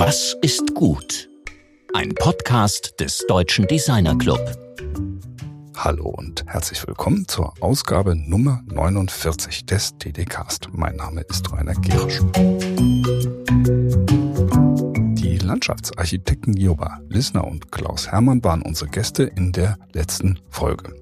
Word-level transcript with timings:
Was 0.00 0.36
ist 0.42 0.76
gut? 0.76 1.28
Ein 1.92 2.14
Podcast 2.14 3.00
des 3.00 3.26
Deutschen 3.26 3.66
Designer 3.66 4.16
Club. 4.16 4.38
Hallo 5.76 6.10
und 6.10 6.44
herzlich 6.46 6.86
willkommen 6.86 7.26
zur 7.26 7.52
Ausgabe 7.60 8.14
Nummer 8.14 8.62
49 8.66 9.66
des 9.66 9.98
DDcast. 9.98 10.68
Mein 10.70 10.94
Name 10.94 11.22
ist 11.22 11.52
Rainer 11.52 11.74
Gerisch. 11.74 12.20
Die 15.16 15.38
Landschaftsarchitekten 15.38 16.56
Joba 16.56 17.00
Lissner 17.08 17.44
und 17.44 17.72
Klaus 17.72 18.06
Hermann 18.12 18.44
waren 18.44 18.62
unsere 18.62 18.88
Gäste 18.88 19.24
in 19.24 19.50
der 19.50 19.78
letzten 19.94 20.38
Folge. 20.48 20.94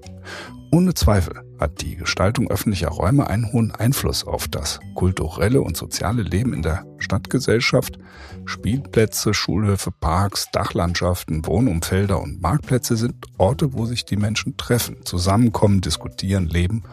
Ohne 0.69 0.93
Zweifel 0.93 1.41
hat 1.59 1.81
die 1.81 1.95
Gestaltung 1.95 2.49
öffentlicher 2.51 2.89
Räume 2.89 3.29
einen 3.29 3.51
hohen 3.53 3.71
Einfluss 3.71 4.25
auf 4.25 4.49
das 4.49 4.79
kulturelle 4.95 5.61
und 5.61 5.77
soziale 5.77 6.23
Leben 6.23 6.53
in 6.53 6.61
der 6.61 6.85
Stadtgesellschaft. 6.97 7.97
Spielplätze, 8.45 9.33
Schulhöfe, 9.33 9.91
Parks, 9.91 10.47
Dachlandschaften, 10.51 11.45
Wohnumfelder 11.45 12.21
und 12.21 12.41
Marktplätze 12.41 12.97
sind 12.97 13.15
Orte, 13.37 13.73
wo 13.73 13.85
sich 13.85 14.03
die 14.03 14.17
Menschen 14.17 14.57
treffen, 14.57 15.05
zusammenkommen, 15.05 15.79
diskutieren, 15.79 16.47
leben 16.47 16.83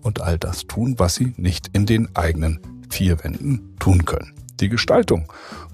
und 0.00 0.22
all 0.22 0.38
das 0.38 0.66
tun, 0.66 0.94
was 0.98 1.14
sie 1.14 1.34
nicht 1.36 1.68
in 1.74 1.84
den 1.84 2.16
eigenen 2.16 2.60
vier 2.88 3.22
Wänden 3.22 3.76
tun 3.78 4.06
können. 4.06 4.32
Die 4.60 4.70
Gestaltung 4.70 5.30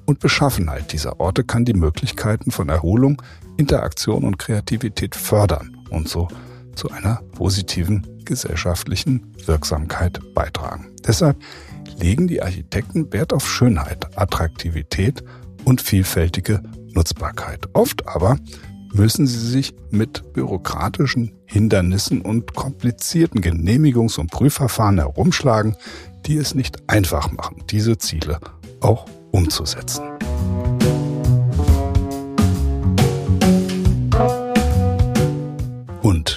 und 0.06 0.19
Beschaffenheit 0.19 0.92
dieser 0.92 1.20
Orte 1.20 1.45
kann 1.45 1.64
die 1.64 1.75
Möglichkeiten 1.75 2.50
von 2.50 2.69
Erholung, 2.69 3.23
Interaktion 3.56 4.25
und 4.25 4.39
Kreativität 4.39 5.14
fördern 5.14 5.77
und 5.91 6.09
so 6.09 6.28
zu 6.74 6.91
einer 6.91 7.23
positiven 7.37 8.06
gesellschaftlichen 8.24 9.33
Wirksamkeit 9.46 10.20
beitragen. 10.34 10.91
Deshalb 11.06 11.37
legen 11.98 12.27
die 12.27 12.42
Architekten 12.42 13.12
Wert 13.12 13.33
auf 13.33 13.48
Schönheit, 13.48 14.19
Attraktivität 14.19 15.23
und 15.64 15.80
vielfältige 15.80 16.62
Nutzbarkeit. 16.92 17.69
Oft 17.75 18.06
aber 18.06 18.39
müssen 18.92 19.27
sie 19.27 19.39
sich 19.39 19.75
mit 19.91 20.33
bürokratischen 20.33 21.33
Hindernissen 21.47 22.20
und 22.20 22.55
komplizierten 22.55 23.41
Genehmigungs- 23.41 24.19
und 24.19 24.30
Prüfverfahren 24.30 24.98
herumschlagen, 24.98 25.77
die 26.27 26.36
es 26.36 26.55
nicht 26.55 26.89
einfach 26.89 27.33
machen, 27.33 27.64
diese 27.70 27.98
Ziele 27.98 28.39
auch 28.80 29.06
umzusetzen. 29.33 30.05
Und 36.02 36.33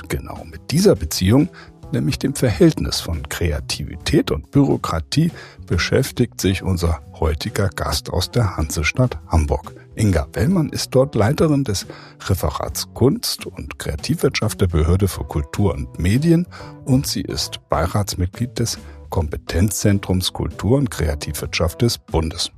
dieser 0.72 0.96
Beziehung, 0.96 1.50
nämlich 1.92 2.20
dem 2.20 2.36
Verhältnis 2.36 3.00
von 3.00 3.28
Kreativität 3.30 4.32
und 4.32 4.52
Bürokratie, 4.52 5.32
beschäftigt 5.66 6.40
sich 6.42 6.64
unser 6.64 7.02
heutiger 7.20 7.70
Gast 7.70 8.10
aus 8.10 8.32
der 8.32 8.58
Hansestadt 8.58 9.18
Hamburg. 9.28 9.74
Inga 9.96 10.28
Wellmann 10.34 10.70
ist 10.70 10.92
dort 10.94 11.16
Leiterin 11.16 11.64
des 11.64 11.88
Referats 12.28 12.88
Kunst 12.94 13.46
und 13.46 13.80
Kreativwirtschaft 13.80 14.62
der 14.62 14.68
Behörde 14.68 15.08
für 15.08 15.24
Kultur 15.24 15.74
und 15.74 15.98
Medien 15.98 16.46
und 16.86 17.08
sie 17.08 17.22
ist 17.22 17.68
Beiratsmitglied 17.70 18.60
des 18.60 18.78
Kompetenzzentrums 19.10 20.34
Kultur 20.34 20.78
und 20.78 20.92
Kreativwirtschaft 20.92 21.82
des 21.82 21.98
Bundes. 21.98 22.52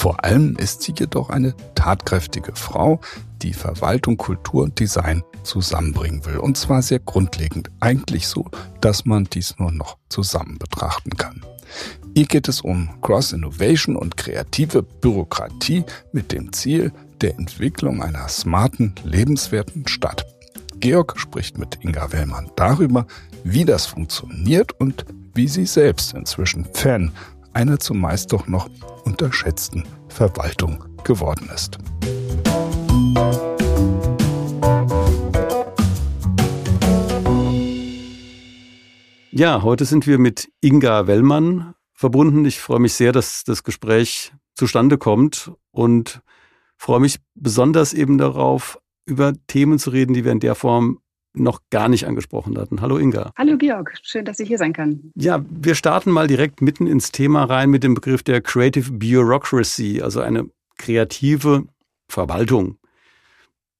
Vor 0.00 0.24
allem 0.24 0.56
ist 0.56 0.80
sie 0.80 0.94
jedoch 0.98 1.28
eine 1.28 1.54
tatkräftige 1.74 2.52
Frau, 2.54 3.02
die 3.42 3.52
Verwaltung, 3.52 4.16
Kultur 4.16 4.62
und 4.62 4.80
Design 4.80 5.22
zusammenbringen 5.42 6.24
will. 6.24 6.38
Und 6.38 6.56
zwar 6.56 6.80
sehr 6.80 7.00
grundlegend. 7.00 7.70
Eigentlich 7.80 8.26
so, 8.26 8.46
dass 8.80 9.04
man 9.04 9.24
dies 9.24 9.56
nur 9.58 9.70
noch 9.72 9.98
zusammen 10.08 10.56
betrachten 10.56 11.18
kann. 11.18 11.44
Hier 12.14 12.24
geht 12.24 12.48
es 12.48 12.62
um 12.62 12.88
Cross-Innovation 13.02 13.94
und 13.94 14.16
kreative 14.16 14.82
Bürokratie 14.82 15.84
mit 16.12 16.32
dem 16.32 16.50
Ziel 16.54 16.92
der 17.20 17.34
Entwicklung 17.34 18.02
einer 18.02 18.26
smarten, 18.28 18.94
lebenswerten 19.04 19.86
Stadt. 19.86 20.24
Georg 20.78 21.20
spricht 21.20 21.58
mit 21.58 21.76
Inga 21.84 22.10
Wellmann 22.10 22.50
darüber, 22.56 23.06
wie 23.44 23.66
das 23.66 23.84
funktioniert 23.84 24.72
und 24.80 25.04
wie 25.34 25.46
sie 25.46 25.66
selbst 25.66 26.14
inzwischen 26.14 26.64
Fan 26.72 27.12
einer 27.52 27.78
zumeist 27.78 28.32
doch 28.32 28.46
noch 28.46 28.68
unterschätzten 29.04 29.84
Verwaltung 30.08 30.84
geworden 31.04 31.48
ist. 31.54 31.78
Ja, 39.32 39.62
heute 39.62 39.84
sind 39.84 40.06
wir 40.06 40.18
mit 40.18 40.50
Inga 40.60 41.06
Wellmann 41.06 41.74
verbunden. 41.94 42.44
Ich 42.44 42.60
freue 42.60 42.80
mich 42.80 42.94
sehr, 42.94 43.12
dass 43.12 43.44
das 43.44 43.62
Gespräch 43.62 44.32
zustande 44.54 44.98
kommt 44.98 45.52
und 45.70 46.20
freue 46.76 47.00
mich 47.00 47.18
besonders 47.34 47.92
eben 47.92 48.18
darauf, 48.18 48.78
über 49.06 49.32
Themen 49.46 49.78
zu 49.78 49.90
reden, 49.90 50.14
die 50.14 50.24
wir 50.24 50.32
in 50.32 50.40
der 50.40 50.54
Form 50.54 51.00
noch 51.32 51.60
gar 51.70 51.88
nicht 51.88 52.06
angesprochen 52.06 52.58
hatten. 52.58 52.80
Hallo 52.80 52.98
Inga. 52.98 53.32
Hallo 53.36 53.56
Georg, 53.56 53.96
schön, 54.02 54.24
dass 54.24 54.40
ich 54.40 54.48
hier 54.48 54.58
sein 54.58 54.72
kann. 54.72 55.12
Ja, 55.14 55.44
wir 55.48 55.74
starten 55.74 56.10
mal 56.10 56.26
direkt 56.26 56.60
mitten 56.60 56.86
ins 56.86 57.12
Thema 57.12 57.44
rein 57.44 57.70
mit 57.70 57.84
dem 57.84 57.94
Begriff 57.94 58.22
der 58.22 58.40
Creative 58.40 58.90
Bureaucracy, 58.90 60.00
also 60.02 60.20
eine 60.20 60.50
kreative 60.76 61.64
Verwaltung. 62.08 62.78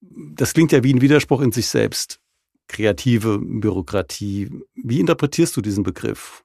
Das 0.00 0.54
klingt 0.54 0.72
ja 0.72 0.82
wie 0.82 0.94
ein 0.94 1.00
Widerspruch 1.00 1.40
in 1.40 1.52
sich 1.52 1.66
selbst. 1.66 2.20
Kreative 2.68 3.38
Bürokratie. 3.38 4.50
Wie 4.74 5.00
interpretierst 5.00 5.56
du 5.56 5.60
diesen 5.60 5.82
Begriff? 5.82 6.44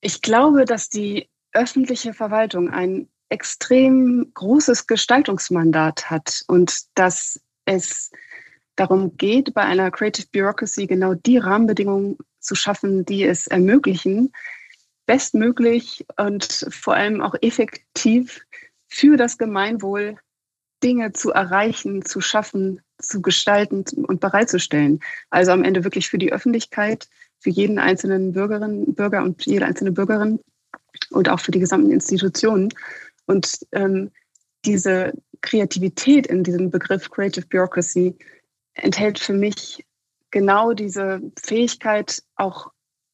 Ich 0.00 0.22
glaube, 0.22 0.64
dass 0.64 0.88
die 0.88 1.28
öffentliche 1.52 2.14
Verwaltung 2.14 2.70
ein 2.70 3.08
extrem 3.28 4.30
großes 4.34 4.86
Gestaltungsmandat 4.86 6.10
hat 6.10 6.42
und 6.46 6.82
dass 6.94 7.40
es 7.64 8.10
darum 8.76 9.16
geht, 9.16 9.54
bei 9.54 9.62
einer 9.62 9.90
Creative 9.90 10.26
Bureaucracy 10.32 10.86
genau 10.86 11.14
die 11.14 11.38
Rahmenbedingungen 11.38 12.18
zu 12.40 12.54
schaffen, 12.54 13.04
die 13.04 13.24
es 13.24 13.46
ermöglichen, 13.46 14.32
bestmöglich 15.06 16.04
und 16.16 16.66
vor 16.70 16.94
allem 16.94 17.22
auch 17.22 17.34
effektiv 17.40 18.44
für 18.88 19.16
das 19.16 19.38
Gemeinwohl 19.38 20.16
Dinge 20.82 21.12
zu 21.12 21.30
erreichen, 21.30 22.04
zu 22.04 22.20
schaffen, 22.20 22.80
zu 22.98 23.22
gestalten 23.22 23.84
und 24.06 24.20
bereitzustellen. 24.20 25.00
Also 25.30 25.52
am 25.52 25.64
Ende 25.64 25.84
wirklich 25.84 26.08
für 26.08 26.18
die 26.18 26.32
Öffentlichkeit, 26.32 27.08
für 27.38 27.50
jeden 27.50 27.78
einzelnen 27.78 28.32
Bürgerin, 28.32 28.94
Bürger 28.94 29.22
und 29.22 29.44
jede 29.46 29.66
einzelne 29.66 29.92
Bürgerin 29.92 30.40
und 31.10 31.28
auch 31.28 31.40
für 31.40 31.50
die 31.50 31.60
gesamten 31.60 31.90
Institutionen. 31.90 32.68
Und 33.26 33.58
ähm, 33.72 34.10
diese 34.64 35.12
Kreativität 35.40 36.26
in 36.26 36.42
diesem 36.42 36.70
Begriff 36.70 37.10
Creative 37.10 37.46
Bureaucracy 37.46 38.16
enthält 38.76 39.18
für 39.18 39.32
mich 39.32 39.84
genau 40.30 40.72
diese 40.72 41.20
Fähigkeit, 41.42 42.22
auch 42.36 42.70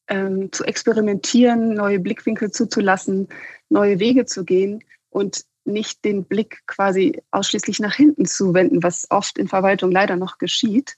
ähm, 0.08 0.50
zu 0.52 0.64
experimentieren, 0.64 1.74
neue 1.74 2.00
Blickwinkel 2.00 2.50
zuzulassen, 2.50 3.28
neue 3.68 3.98
Wege 3.98 4.26
zu 4.26 4.44
gehen 4.44 4.84
und 5.10 5.44
nicht 5.64 6.04
den 6.04 6.24
Blick 6.24 6.62
quasi 6.66 7.22
ausschließlich 7.30 7.78
nach 7.78 7.94
hinten 7.94 8.26
zu 8.26 8.52
wenden, 8.52 8.82
was 8.82 9.06
oft 9.10 9.38
in 9.38 9.48
Verwaltung 9.48 9.92
leider 9.92 10.16
noch 10.16 10.38
geschieht, 10.38 10.96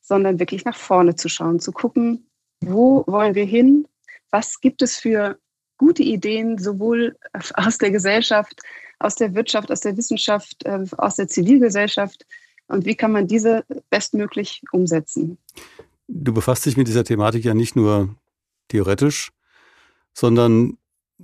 sondern 0.00 0.38
wirklich 0.38 0.64
nach 0.64 0.76
vorne 0.76 1.16
zu 1.16 1.28
schauen, 1.28 1.60
zu 1.60 1.72
gucken, 1.72 2.26
wo 2.60 3.04
wollen 3.06 3.34
wir 3.34 3.44
hin, 3.44 3.86
was 4.30 4.60
gibt 4.60 4.80
es 4.80 4.96
für 4.96 5.38
gute 5.76 6.02
Ideen, 6.02 6.56
sowohl 6.56 7.16
aus 7.54 7.78
der 7.78 7.90
Gesellschaft, 7.90 8.62
aus 8.98 9.16
der 9.16 9.34
Wirtschaft, 9.34 9.70
aus 9.70 9.80
der 9.80 9.96
Wissenschaft, 9.96 10.64
äh, 10.64 10.84
aus 10.96 11.16
der 11.16 11.28
Zivilgesellschaft, 11.28 12.24
und 12.68 12.84
wie 12.86 12.94
kann 12.94 13.12
man 13.12 13.26
diese 13.26 13.64
bestmöglich 13.90 14.62
umsetzen. 14.72 15.38
Du 16.08 16.32
befasst 16.32 16.66
dich 16.66 16.76
mit 16.76 16.88
dieser 16.88 17.04
Thematik 17.04 17.44
ja 17.44 17.54
nicht 17.54 17.76
nur 17.76 18.14
theoretisch, 18.68 19.30
sondern 20.12 20.78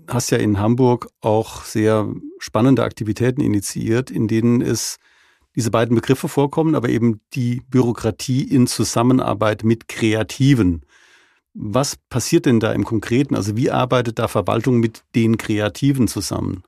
hast 0.09 0.31
ja 0.31 0.39
in 0.39 0.59
Hamburg 0.59 1.09
auch 1.21 1.65
sehr 1.65 2.13
spannende 2.39 2.83
Aktivitäten 2.83 3.41
initiiert, 3.41 4.11
in 4.11 4.29
denen 4.29 4.61
es 4.61 4.99
diese 5.55 5.71
beiden 5.71 5.95
Begriffe 5.95 6.29
vorkommen, 6.29 6.75
aber 6.75 6.89
eben 6.89 7.21
die 7.35 7.63
Bürokratie 7.69 8.43
in 8.43 8.67
Zusammenarbeit 8.67 9.65
mit 9.65 9.87
Kreativen. 9.87 10.83
Was 11.55 11.97
passiert 12.09 12.47
denn 12.47 12.59
da 12.59 12.73
im 12.73 12.85
Konkreten? 12.85 13.35
Also 13.35 13.57
wie 13.57 13.71
arbeitet 13.71 14.19
da 14.19 14.29
Verwaltung 14.29 14.81
mit 14.81 15.03
den 15.15 15.37
Kreativen 15.37 16.09
zusammen? 16.09 16.63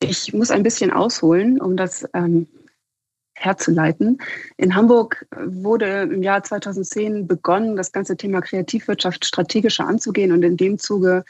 Ich 0.00 0.32
muss 0.32 0.52
ein 0.52 0.62
bisschen 0.62 0.92
ausholen, 0.92 1.60
um 1.60 1.76
das 1.76 2.06
ähm, 2.14 2.46
herzuleiten. 3.38 4.18
In 4.56 4.74
Hamburg 4.74 5.26
wurde 5.36 6.02
im 6.02 6.22
Jahr 6.22 6.42
2010 6.42 7.26
begonnen, 7.26 7.76
das 7.76 7.92
ganze 7.92 8.16
Thema 8.16 8.40
Kreativwirtschaft 8.40 9.24
strategischer 9.24 9.86
anzugehen 9.86 10.32
und 10.32 10.42
in 10.42 10.56
dem 10.56 10.78
Zuge 10.78 11.24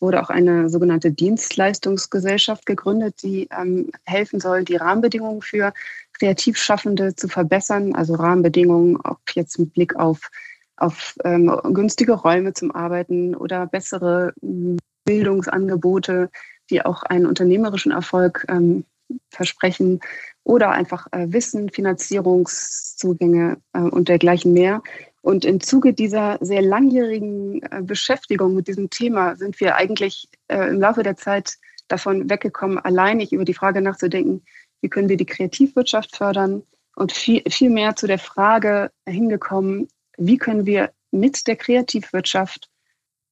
wurde 0.00 0.22
auch 0.22 0.30
eine 0.30 0.68
sogenannte 0.68 1.10
Dienstleistungsgesellschaft 1.12 2.66
gegründet, 2.66 3.22
die 3.22 3.48
ähm, 3.58 3.90
helfen 4.04 4.40
soll, 4.40 4.64
die 4.64 4.76
Rahmenbedingungen 4.76 5.40
für 5.40 5.72
Kreativschaffende 6.18 7.16
zu 7.16 7.28
verbessern, 7.28 7.94
also 7.94 8.14
Rahmenbedingungen, 8.14 8.98
ob 9.02 9.18
jetzt 9.32 9.58
mit 9.58 9.72
Blick 9.72 9.96
auf, 9.96 10.30
auf 10.76 11.14
ähm, 11.24 11.46
günstige 11.72 12.12
Räume 12.12 12.52
zum 12.52 12.74
Arbeiten 12.74 13.34
oder 13.34 13.66
bessere 13.66 14.32
ähm, 14.42 14.76
Bildungsangebote, 15.04 16.30
die 16.70 16.84
auch 16.84 17.02
einen 17.02 17.26
unternehmerischen 17.26 17.92
Erfolg 17.92 18.44
ähm, 18.48 18.84
versprechen 19.30 20.00
oder 20.44 20.70
einfach 20.70 21.06
äh, 21.12 21.26
Wissen, 21.30 21.70
Finanzierungszugänge 21.70 23.58
äh, 23.72 23.80
und 23.80 24.08
dergleichen 24.08 24.52
mehr. 24.52 24.82
Und 25.22 25.44
im 25.44 25.60
Zuge 25.60 25.94
dieser 25.94 26.38
sehr 26.40 26.62
langjährigen 26.62 27.62
äh, 27.62 27.82
Beschäftigung 27.82 28.54
mit 28.54 28.68
diesem 28.68 28.90
Thema 28.90 29.36
sind 29.36 29.58
wir 29.60 29.76
eigentlich 29.76 30.28
äh, 30.48 30.68
im 30.68 30.80
Laufe 30.80 31.02
der 31.02 31.16
Zeit 31.16 31.56
davon 31.88 32.28
weggekommen, 32.28 32.78
alleinig 32.78 33.32
über 33.32 33.44
die 33.44 33.54
Frage 33.54 33.80
nachzudenken, 33.80 34.44
wie 34.80 34.88
können 34.88 35.08
wir 35.08 35.16
die 35.16 35.26
Kreativwirtschaft 35.26 36.16
fördern 36.16 36.62
und 36.96 37.12
viel, 37.12 37.42
viel 37.48 37.70
mehr 37.70 37.96
zu 37.96 38.06
der 38.06 38.18
Frage 38.18 38.90
hingekommen, 39.08 39.88
wie 40.16 40.38
können 40.38 40.66
wir 40.66 40.92
mit 41.10 41.46
der 41.46 41.56
Kreativwirtschaft 41.56 42.68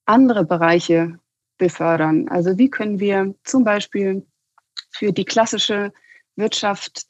andere 0.05 0.45
Bereiche 0.45 1.19
befördern. 1.57 2.27
Also 2.29 2.57
wie 2.57 2.69
können 2.69 2.99
wir 2.99 3.35
zum 3.43 3.63
Beispiel 3.63 4.25
für 4.93 5.11
die 5.11 5.25
klassische 5.25 5.91
Wirtschaft 6.35 7.07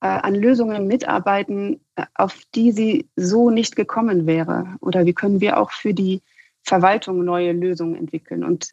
äh, 0.00 0.06
an 0.06 0.34
Lösungen 0.34 0.86
mitarbeiten, 0.86 1.84
äh, 1.96 2.06
auf 2.14 2.42
die 2.54 2.72
sie 2.72 3.08
so 3.16 3.50
nicht 3.50 3.76
gekommen 3.76 4.26
wäre? 4.26 4.76
Oder 4.80 5.06
wie 5.06 5.14
können 5.14 5.40
wir 5.40 5.58
auch 5.58 5.70
für 5.70 5.94
die 5.94 6.22
Verwaltung 6.62 7.24
neue 7.24 7.52
Lösungen 7.52 7.96
entwickeln? 7.96 8.44
Und 8.44 8.70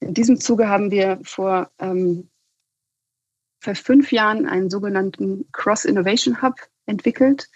in 0.00 0.14
diesem 0.14 0.40
Zuge 0.40 0.68
haben 0.68 0.90
wir 0.90 1.18
vor, 1.22 1.70
ähm, 1.78 2.28
vor 3.60 3.74
fünf 3.74 4.12
Jahren 4.12 4.46
einen 4.46 4.70
sogenannten 4.70 5.48
Cross 5.52 5.84
Innovation 5.84 6.42
Hub 6.42 6.54
entwickelt, 6.86 7.48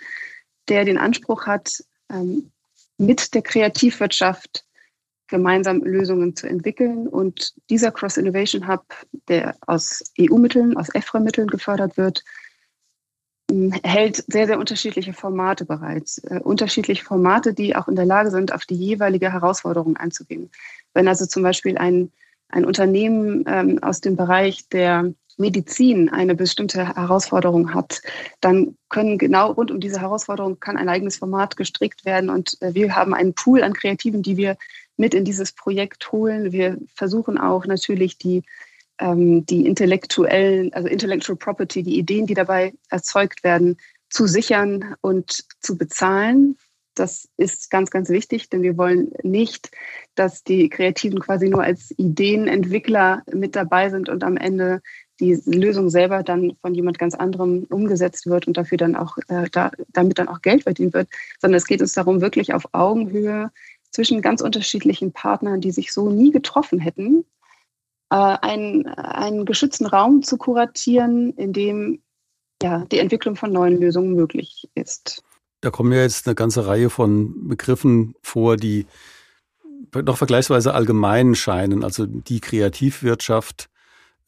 der 0.69 0.85
den 0.85 0.99
Anspruch 0.99 1.47
hat, 1.47 1.85
ähm, 2.11 2.51
mit 2.97 3.35
der 3.35 3.43
Kreativwirtschaft 3.43 4.65
gemeinsam 5.31 5.81
Lösungen 5.83 6.37
zu 6.37 6.49
entwickeln. 6.49 7.07
Und 7.07 7.55
dieser 7.71 7.91
Cross 7.91 8.17
Innovation 8.17 8.69
Hub, 8.69 8.85
der 9.29 9.57
aus 9.67 10.03
EU-Mitteln, 10.21 10.77
aus 10.77 10.89
EFRE-Mitteln 10.95 11.49
gefördert 11.49 11.97
wird, 11.97 12.23
hält 13.83 14.25
sehr, 14.29 14.47
sehr 14.47 14.59
unterschiedliche 14.59 15.13
Formate 15.13 15.65
bereits. 15.65 16.19
Äh, 16.19 16.41
unterschiedliche 16.43 17.05
Formate, 17.05 17.55
die 17.55 17.75
auch 17.75 17.89
in 17.89 17.97
der 17.97 18.07
Lage 18.07 18.31
sind, 18.31 18.53
auf 18.53 18.65
die 18.65 18.75
jeweilige 18.75 19.33
Herausforderung 19.33 19.97
einzugehen. 19.97 20.51
Wenn 20.95 21.09
also 21.09 21.27
zum 21.27 21.43
Beispiel 21.43 21.79
ein, 21.79 22.13
ein 22.49 22.65
Unternehmen 22.65 23.45
ähm, 23.47 23.83
aus 23.83 24.01
dem 24.01 24.17
Bereich 24.17 24.69
der 24.69 25.13
Medizin 25.37 26.11
eine 26.11 26.35
bestimmte 26.35 26.95
Herausforderung 26.97 27.75
hat, 27.75 28.03
dann 28.41 28.77
können 28.89 29.19
genau 29.19 29.53
rund 29.53 29.71
um 29.71 29.81
diese 29.81 30.01
Herausforderung 30.01 30.61
kann 30.61 30.77
ein 30.77 30.89
eigenes 30.89 31.17
Format 31.17 31.57
gestrickt 31.57 32.05
werden. 32.05 32.31
Und 32.31 32.61
äh, 32.61 32.75
wir 32.75 32.95
haben 32.95 33.15
einen 33.15 33.35
Pool 33.35 33.63
an 33.63 33.73
Kreativen, 33.73 34.23
die 34.23 34.37
wir 34.37 34.57
mit 35.01 35.15
in 35.15 35.25
dieses 35.25 35.53
Projekt 35.53 36.13
holen. 36.13 36.53
Wir 36.53 36.79
versuchen 36.95 37.39
auch 37.39 37.67
natürlich 37.67 38.19
die 38.19 38.43
ähm, 39.01 39.47
die 39.47 39.67
intellektuellen, 39.67 40.73
also 40.75 40.87
Intellectual 40.87 41.37
Property, 41.37 41.83
die 41.83 41.99
Ideen, 41.99 42.27
die 42.27 42.35
dabei 42.35 42.75
erzeugt 42.91 43.43
werden, 43.43 43.79
zu 44.11 44.27
sichern 44.27 44.95
und 45.01 45.45
zu 45.61 45.79
bezahlen. 45.79 46.59
Das 46.95 47.29
ist 47.39 47.71
ganz, 47.71 47.91
ganz 47.91 48.11
wichtig, 48.11 48.51
denn 48.51 48.63
wir 48.63 48.77
wollen 48.77 49.13
nicht, 49.23 49.71
dass 50.17 50.45
die 50.45 50.69
Kreativen 50.69 51.19
quasi 51.19 51.49
nur 51.49 51.63
als 51.63 51.93
Ideenentwickler 51.97 53.23
mit 53.33 53.57
dabei 53.57 53.89
sind 53.89 54.11
und 54.11 54.23
am 54.23 54.37
Ende 54.37 54.83
die 55.19 55.41
Lösung 55.47 55.89
selber 55.89 56.23
dann 56.23 56.57
von 56.61 56.75
jemand 56.75 56.99
ganz 56.99 57.15
anderem 57.15 57.65
umgesetzt 57.71 58.27
wird 58.27 58.47
und 58.47 58.57
dafür 58.57 58.79
dann 58.79 58.97
auch 58.97 59.17
äh, 59.29 59.49
da, 59.53 59.71
damit 59.93 60.19
dann 60.19 60.29
auch 60.29 60.43
Geld 60.43 60.65
verdient 60.65 60.93
wird, 60.93 61.09
sondern 61.41 61.59
es 61.59 61.67
geht 61.67 61.81
uns 61.81 61.93
darum, 61.93 62.21
wirklich 62.21 62.53
auf 62.53 62.69
Augenhöhe 62.73 63.51
zwischen 63.91 64.23
ganz 64.23 64.41
unterschiedlichen 64.41 65.13
Partnern, 65.13 65.61
die 65.61 65.71
sich 65.71 65.93
so 65.93 66.11
nie 66.11 66.31
getroffen 66.31 66.79
hätten, 66.79 67.25
äh, 68.11 68.17
einen, 68.17 68.87
einen 68.87 69.45
geschützten 69.45 69.87
Raum 69.87 70.23
zu 70.23 70.37
kuratieren, 70.37 71.33
in 71.35 71.53
dem 71.53 72.03
ja, 72.63 72.85
die 72.87 72.99
Entwicklung 72.99 73.37
von 73.37 73.53
neuen 73.53 73.81
Lösungen 73.81 74.15
möglich 74.15 74.69
ist. 74.75 75.23
Da 75.63 75.71
kommen 75.71 75.93
ja 75.93 76.01
jetzt 76.01 76.27
eine 76.27 76.35
ganze 76.35 76.67
Reihe 76.67 76.91
von 76.91 77.49
Begriffen 77.49 78.15
vor, 78.23 78.57
die 78.57 78.87
doch 79.91 80.19
vergleichsweise 80.19 80.75
allgemein 80.75 81.35
scheinen. 81.35 81.85
Also 81.85 82.07
die 82.07 82.41
Kreativwirtschaft, 82.41 83.71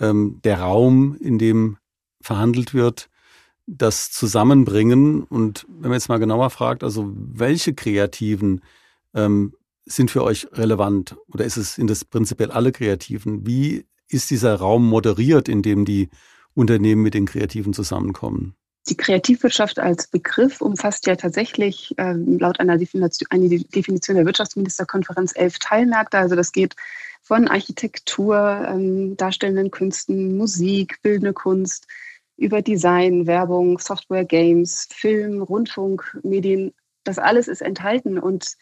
ähm, 0.00 0.41
der 0.44 0.61
Raum, 0.61 1.17
in 1.20 1.38
dem 1.38 1.79
verhandelt 2.20 2.75
wird, 2.75 3.11
das 3.67 4.11
Zusammenbringen. 4.11 5.23
Und 5.23 5.67
wenn 5.69 5.91
man 5.91 5.93
jetzt 5.93 6.09
mal 6.09 6.19
genauer 6.19 6.50
fragt, 6.50 6.82
also 6.82 7.12
welche 7.14 7.75
Kreativen 7.75 8.62
ähm, 9.14 9.55
sind 9.85 10.11
für 10.11 10.23
euch 10.23 10.47
relevant 10.53 11.17
oder 11.29 11.44
ist 11.44 11.56
es, 11.56 11.75
sind 11.75 11.91
das 11.91 12.05
prinzipiell 12.05 12.50
alle 12.50 12.73
Kreativen? 12.73 13.47
Wie 13.47 13.87
ist 14.09 14.31
dieser 14.31 14.55
Raum 14.55 14.88
moderiert, 14.88 15.49
in 15.49 15.62
dem 15.62 15.85
die 15.85 16.11
Unternehmen 16.55 17.03
mit 17.03 17.14
den 17.14 17.26
Kreativen 17.26 17.73
zusammenkommen? 17.73 18.55
Die 18.88 18.97
Kreativwirtschaft 18.97 19.79
als 19.79 20.09
Begriff 20.09 20.61
umfasst 20.61 21.06
ja 21.06 21.14
tatsächlich 21.14 21.94
äh, 21.99 22.14
laut 22.14 22.59
einer 22.59 22.79
Definition, 22.79 23.29
einer 23.31 23.49
Definition 23.49 24.17
der 24.17 24.26
Wirtschaftsministerkonferenz 24.26 25.32
elf 25.37 25.59
Teilmärkte. 25.61 26.19
Also 26.19 26.35
das 26.35 26.50
geht 26.50 26.75
von 27.23 27.47
Architektur, 27.47 28.67
ähm, 28.69 29.17
darstellenden 29.17 29.70
Künsten, 29.70 30.37
Musik, 30.37 31.00
bildende 31.03 31.32
Kunst, 31.32 31.87
über 32.37 32.61
Design, 32.61 33.29
Werbung, 33.29 33.79
Software, 33.79 34.25
Games, 34.25 34.88
Film, 34.91 35.43
Rundfunk, 35.43 36.19
Medien. 36.25 36.73
Das 37.05 37.19
alles 37.19 37.47
ist 37.47 37.62
enthalten 37.62 38.19
und 38.19 38.56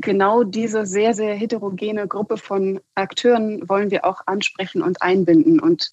genau 0.00 0.44
diese 0.44 0.86
sehr, 0.86 1.14
sehr 1.14 1.34
heterogene 1.34 2.06
Gruppe 2.06 2.36
von 2.36 2.80
Akteuren 2.94 3.68
wollen 3.68 3.90
wir 3.90 4.04
auch 4.04 4.22
ansprechen 4.26 4.82
und 4.82 5.02
einbinden. 5.02 5.58
Und 5.58 5.90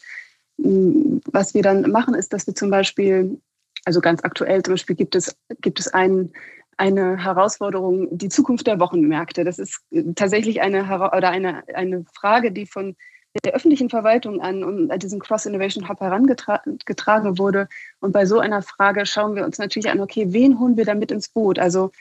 mm, 0.58 1.20
was 1.32 1.54
wir 1.54 1.62
dann 1.62 1.90
machen, 1.90 2.14
ist, 2.14 2.34
dass 2.34 2.46
wir 2.46 2.56
zum 2.56 2.70
Beispiel, 2.70 3.40
also 3.86 4.02
ganz 4.02 4.24
aktuell 4.24 4.62
zum 4.64 4.74
Beispiel 4.74 4.96
gibt 4.96 5.16
es, 5.16 5.36
gibt 5.62 5.80
es 5.80 5.88
ein, 5.88 6.32
eine 6.78 7.24
Herausforderung, 7.24 8.18
die 8.18 8.30
Zukunft 8.30 8.68
der 8.68 8.80
Wochenmärkte. 8.80 9.44
Das 9.44 9.60
ist 9.60 9.82
tatsächlich 10.16 10.62
eine, 10.62 10.84
oder 10.84 11.30
eine, 11.30 11.64
eine 11.74 12.06
Frage, 12.14 12.52
die 12.52 12.66
von 12.66 12.96
der 13.44 13.54
öffentlichen 13.54 13.90
Verwaltung 13.90 14.42
an 14.42 14.64
und 14.64 15.02
diesen 15.02 15.20
Cross 15.20 15.48
Innovation 15.48 15.90
Hub 15.90 16.00
herangetragen 16.00 17.40
wurde. 17.40 17.68
Und 18.00 18.12
bei 18.12 18.26
so 18.26 18.40
einer 18.40 18.62
Frage 18.62 19.06
schauen 19.06 19.36
wir 19.36 19.44
uns 19.44 19.58
natürlich 19.58 19.90
an, 19.90 20.02
okay, 20.02 20.28
wen 20.30 20.60
holen 20.60 20.78
wir 20.78 20.86
da 20.86 20.94
mit 20.94 21.12
ins 21.12 21.30
Boot? 21.30 21.58
Also 21.58 21.92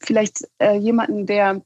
vielleicht 0.00 0.48
äh, 0.58 0.76
jemanden, 0.76 1.26
der 1.26 1.62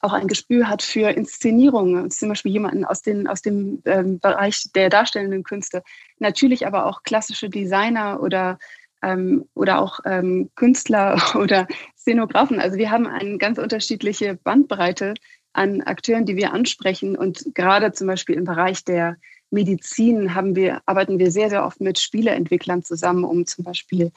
auch 0.00 0.12
ein 0.12 0.26
Gespür 0.26 0.68
hat 0.68 0.82
für 0.82 1.10
Inszenierungen, 1.10 2.10
zum 2.10 2.28
Beispiel 2.28 2.52
jemanden 2.52 2.84
aus, 2.84 3.02
den, 3.02 3.26
aus 3.26 3.42
dem 3.42 3.82
ähm, 3.84 4.18
Bereich 4.18 4.64
der 4.74 4.88
darstellenden 4.88 5.44
Künste. 5.44 5.82
Natürlich 6.18 6.66
aber 6.66 6.86
auch 6.86 7.02
klassische 7.02 7.48
Designer 7.48 8.20
oder, 8.20 8.58
ähm, 9.02 9.48
oder 9.54 9.78
auch 9.80 10.00
ähm, 10.04 10.50
Künstler 10.56 11.20
oder 11.36 11.66
Szenografen. 11.96 12.60
Also 12.60 12.76
wir 12.76 12.90
haben 12.90 13.06
eine 13.06 13.38
ganz 13.38 13.58
unterschiedliche 13.58 14.34
Bandbreite 14.34 15.14
an 15.52 15.82
Akteuren, 15.82 16.26
die 16.26 16.36
wir 16.36 16.52
ansprechen. 16.52 17.16
Und 17.16 17.54
gerade 17.54 17.92
zum 17.92 18.06
Beispiel 18.06 18.36
im 18.36 18.44
Bereich 18.44 18.84
der 18.84 19.16
Medizin 19.50 20.34
haben 20.34 20.56
wir, 20.56 20.82
arbeiten 20.86 21.18
wir 21.18 21.30
sehr, 21.30 21.48
sehr 21.48 21.64
oft 21.64 21.80
mit 21.80 21.98
Spieleentwicklern 21.98 22.82
zusammen, 22.82 23.24
um 23.24 23.46
zum 23.46 23.64
Beispiel, 23.64 24.12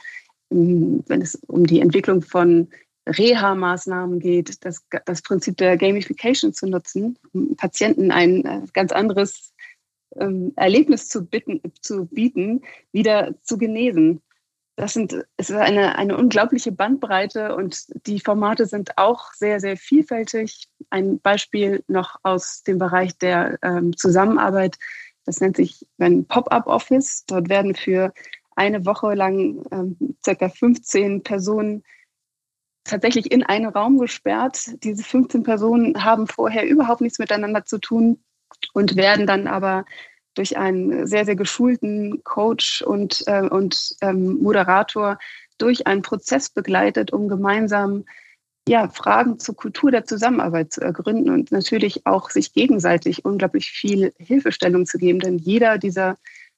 ähm, 0.52 1.04
wenn 1.08 1.22
es 1.22 1.36
um 1.48 1.66
die 1.66 1.80
Entwicklung 1.80 2.22
von 2.22 2.70
Reha-Maßnahmen 3.18 4.20
geht, 4.20 4.64
das, 4.66 4.86
das 5.06 5.22
Prinzip 5.22 5.58
der 5.58 5.78
Gamification 5.78 6.54
zu 6.54 6.68
nutzen, 6.68 7.18
um 7.34 7.56
Patienten 7.56 8.12
ein 8.12 8.46
äh, 8.46 8.62
ganz 8.74 8.92
anderes 8.92 9.54
ähm, 10.16 10.54
Erlebnis 10.56 11.08
zu, 11.08 11.26
bitten, 11.26 11.62
zu 11.82 12.06
bieten, 12.06 12.62
wieder 12.92 13.36
zu 13.44 13.58
genesen. 13.58 14.22
Das 14.76 14.94
sind, 14.94 15.14
es 15.36 15.50
ist 15.50 15.58
eine, 15.58 15.98
eine 15.98 16.16
unglaubliche 16.16 16.72
Bandbreite 16.72 17.56
und 17.56 17.86
die 18.08 18.22
Formate 18.22 18.66
sind 18.66 18.98
auch 18.98 19.34
sehr, 19.34 19.60
sehr 19.60 19.76
vielfältig. 19.76 20.70
Ein 20.90 21.20
Beispiel 21.20 21.84
noch 21.88 22.16
aus 22.24 22.64
dem 22.64 22.78
Bereich 22.78 23.18
der 23.18 23.60
ähm, 23.62 23.96
Zusammenarbeit, 23.98 24.78
das 25.26 25.42
nennt 25.42 25.58
sich 25.58 25.86
ein 26.00 26.26
Pop-up 26.26 26.66
Office. 26.68 27.26
Dort 27.28 27.50
werden 27.50 27.76
für 27.76 28.14
eine 28.56 28.86
Woche 28.86 29.14
lang 29.14 29.64
ähm, 29.72 29.98
circa 30.24 30.50
15 30.50 31.24
Personen 31.24 31.84
tatsächlich 32.90 33.32
in 33.32 33.44
einen 33.44 33.68
Raum 33.68 33.98
gesperrt. 33.98 34.84
Diese 34.84 35.04
15 35.04 35.44
Personen 35.44 36.04
haben 36.04 36.28
vorher 36.28 36.68
überhaupt 36.68 37.02
nichts 37.02 37.20
miteinander 37.20 37.66
zu 37.66 37.78
tun 37.78 38.20
und 38.74 38.96
werden 38.96 39.26
dann 39.28 39.48
aber 39.48 39.86
durch 40.36 40.58
einen 40.58 41.08
sehr, 41.08 41.26
sehr 41.26 41.36
geschulten 41.36 42.24
Coach 42.24 42.82
und, 42.82 43.24
äh, 43.28 43.48
und 43.48 43.96
ähm, 44.02 44.42
Moderator 44.42 45.18
durch 45.58 45.88
einen 45.88 46.02
Prozess 46.02 46.50
begleitet, 46.50 47.12
um 47.12 47.28
gemeinsam 47.28 48.06
ja, 48.68 48.88
Fragen 48.90 49.40
zur 49.40 49.56
Kultur 49.56 49.92
der 49.92 50.06
Zusammenarbeit 50.06 50.72
zu 50.72 50.82
ergründen 50.82 51.32
und 51.32 51.52
natürlich 51.52 52.06
auch 52.06 52.30
sich 52.30 52.54
gegenseitig 52.54 53.26
unglaublich 53.26 53.72
viel 53.72 54.14
Hilfestellung 54.18 54.86
zu 54.86 54.98
geben, 54.98 55.20
denn 55.20 55.40
jeder 55.40 55.78
dieser 55.78 56.18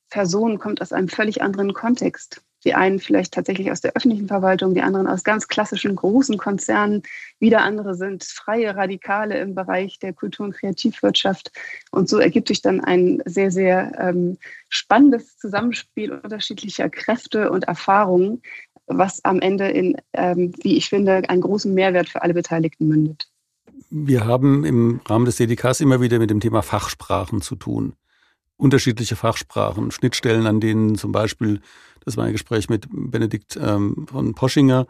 Personen 0.09 0.59
kommt 0.59 0.81
aus 0.81 0.91
einem 0.91 1.07
völlig 1.07 1.41
anderen 1.41 1.73
Kontext. 1.73 2.43
Die 2.63 2.74
einen 2.74 3.00
vielleicht 3.00 3.34
tatsächlich 3.34 3.72
aus 3.72 3.82
der 3.82 3.94
öffentlichen 3.94 4.27
Verwaltung, 4.27 4.74
die 4.74 4.82
anderen 4.82 5.08
aus 5.08 5.24
ganz 5.24 5.48
klassischen 5.48 5.96
großen 5.96 6.38
Konzernen. 6.38 7.03
Wieder 7.39 7.62
andere 7.62 7.96
sind 7.96 8.24
freie 8.24 8.75
Radikale 8.75 9.39
im 9.39 9.56
Bereich 9.56 10.00
der 10.00 10.13
Kultur- 10.13 10.46
und 10.46 10.53
Kreativwirtschaft. 10.53 11.51
Und 11.91 12.10
so 12.10 12.20
ergibt 12.20 12.48
sich 12.48 12.62
dann 12.62 12.82
ein 12.82 13.22
sehr, 13.25 13.51
sehr 13.51 13.91
ähm, 14.00 14.38
spannendes 14.70 15.38
Zusammenspiel 15.38 16.12
unterschiedlicher 16.12 16.89
Kräfte 16.89 17.50
und 17.50 17.65
Erfahrungen, 17.65 18.41
was 18.88 19.24
am 19.24 19.39
Ende 19.39 19.70
in, 19.70 19.98
ähm, 20.13 20.53
wie 20.62 20.77
ich 20.77 20.89
finde, 20.89 21.30
einen 21.30 21.41
großen 21.41 21.74
Mehrwert 21.74 22.10
für 22.10 22.22
alle 22.22 22.34
Beteiligten 22.34 22.88
mündet. 22.88 23.27
Wir 23.89 24.25
haben 24.25 24.63
im 24.63 25.01
Rahmen 25.06 25.25
des 25.25 25.36
DDKs 25.36 25.82
immer 25.82 26.00
wieder 26.00 26.20
mit 26.20 26.30
dem 26.30 26.39
Thema 26.39 26.62
Fachsprachen 26.62 27.41
zu 27.41 27.56
tun. 27.56 27.94
Unterschiedliche 28.62 29.15
Fachsprachen, 29.15 29.89
Schnittstellen, 29.89 30.46
an 30.46 30.60
denen 30.60 30.96
zum 30.96 31.12
Beispiel, 31.12 31.62
das 32.06 32.15
war 32.15 32.25
ein 32.25 32.32
Gespräch 32.32 32.70
mit 32.70 32.86
Benedikt 32.91 33.58
ähm, 33.60 34.06
von 34.08 34.36
Poschinger, 34.36 34.86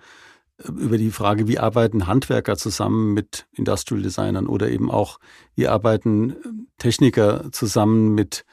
äh, 0.58 0.68
über 0.68 0.98
die 0.98 1.10
Frage, 1.10 1.48
wie 1.48 1.58
arbeiten 1.58 2.06
Handwerker 2.06 2.58
zusammen 2.58 3.14
mit 3.14 3.48
Industrial 3.54 4.04
Designern 4.04 4.48
oder 4.48 4.70
eben 4.70 4.92
auch, 4.92 5.20
wie 5.56 5.70
arbeiten 5.70 6.36
Techniker 6.80 7.50
zusammen 7.54 8.14
mit 8.14 8.44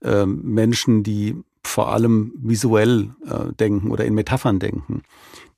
ähm, 0.00 0.42
Menschen, 0.44 1.02
die 1.02 1.34
vor 1.64 1.92
allem 1.92 2.32
visuell 2.36 3.10
äh, 3.26 3.52
denken 3.54 3.90
oder 3.90 4.04
in 4.04 4.14
Metaphern 4.14 4.60
denken. 4.60 5.02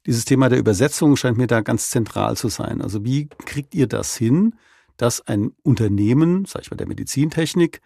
Dieses 0.07 0.25
Thema 0.25 0.49
der 0.49 0.59
Übersetzung 0.59 1.17
scheint 1.17 1.37
mir 1.37 1.47
da 1.47 1.61
ganz 1.61 1.91
zentral 1.91 2.39
zu 2.39 2.49
sein. 2.49 2.81
Also 2.81 3.05
wie 3.05 3.29
kriegt 3.45 3.75
ihr 3.75 3.87
das 3.87 4.17
hin, 4.17 4.55
dass 4.97 5.27
ein 5.27 5.53
Unternehmen, 5.63 6.47
sag 6.47 6.63
ich 6.63 6.71
mal 6.71 6.79
der 6.79 6.89
Medizintechnik, 6.89 7.83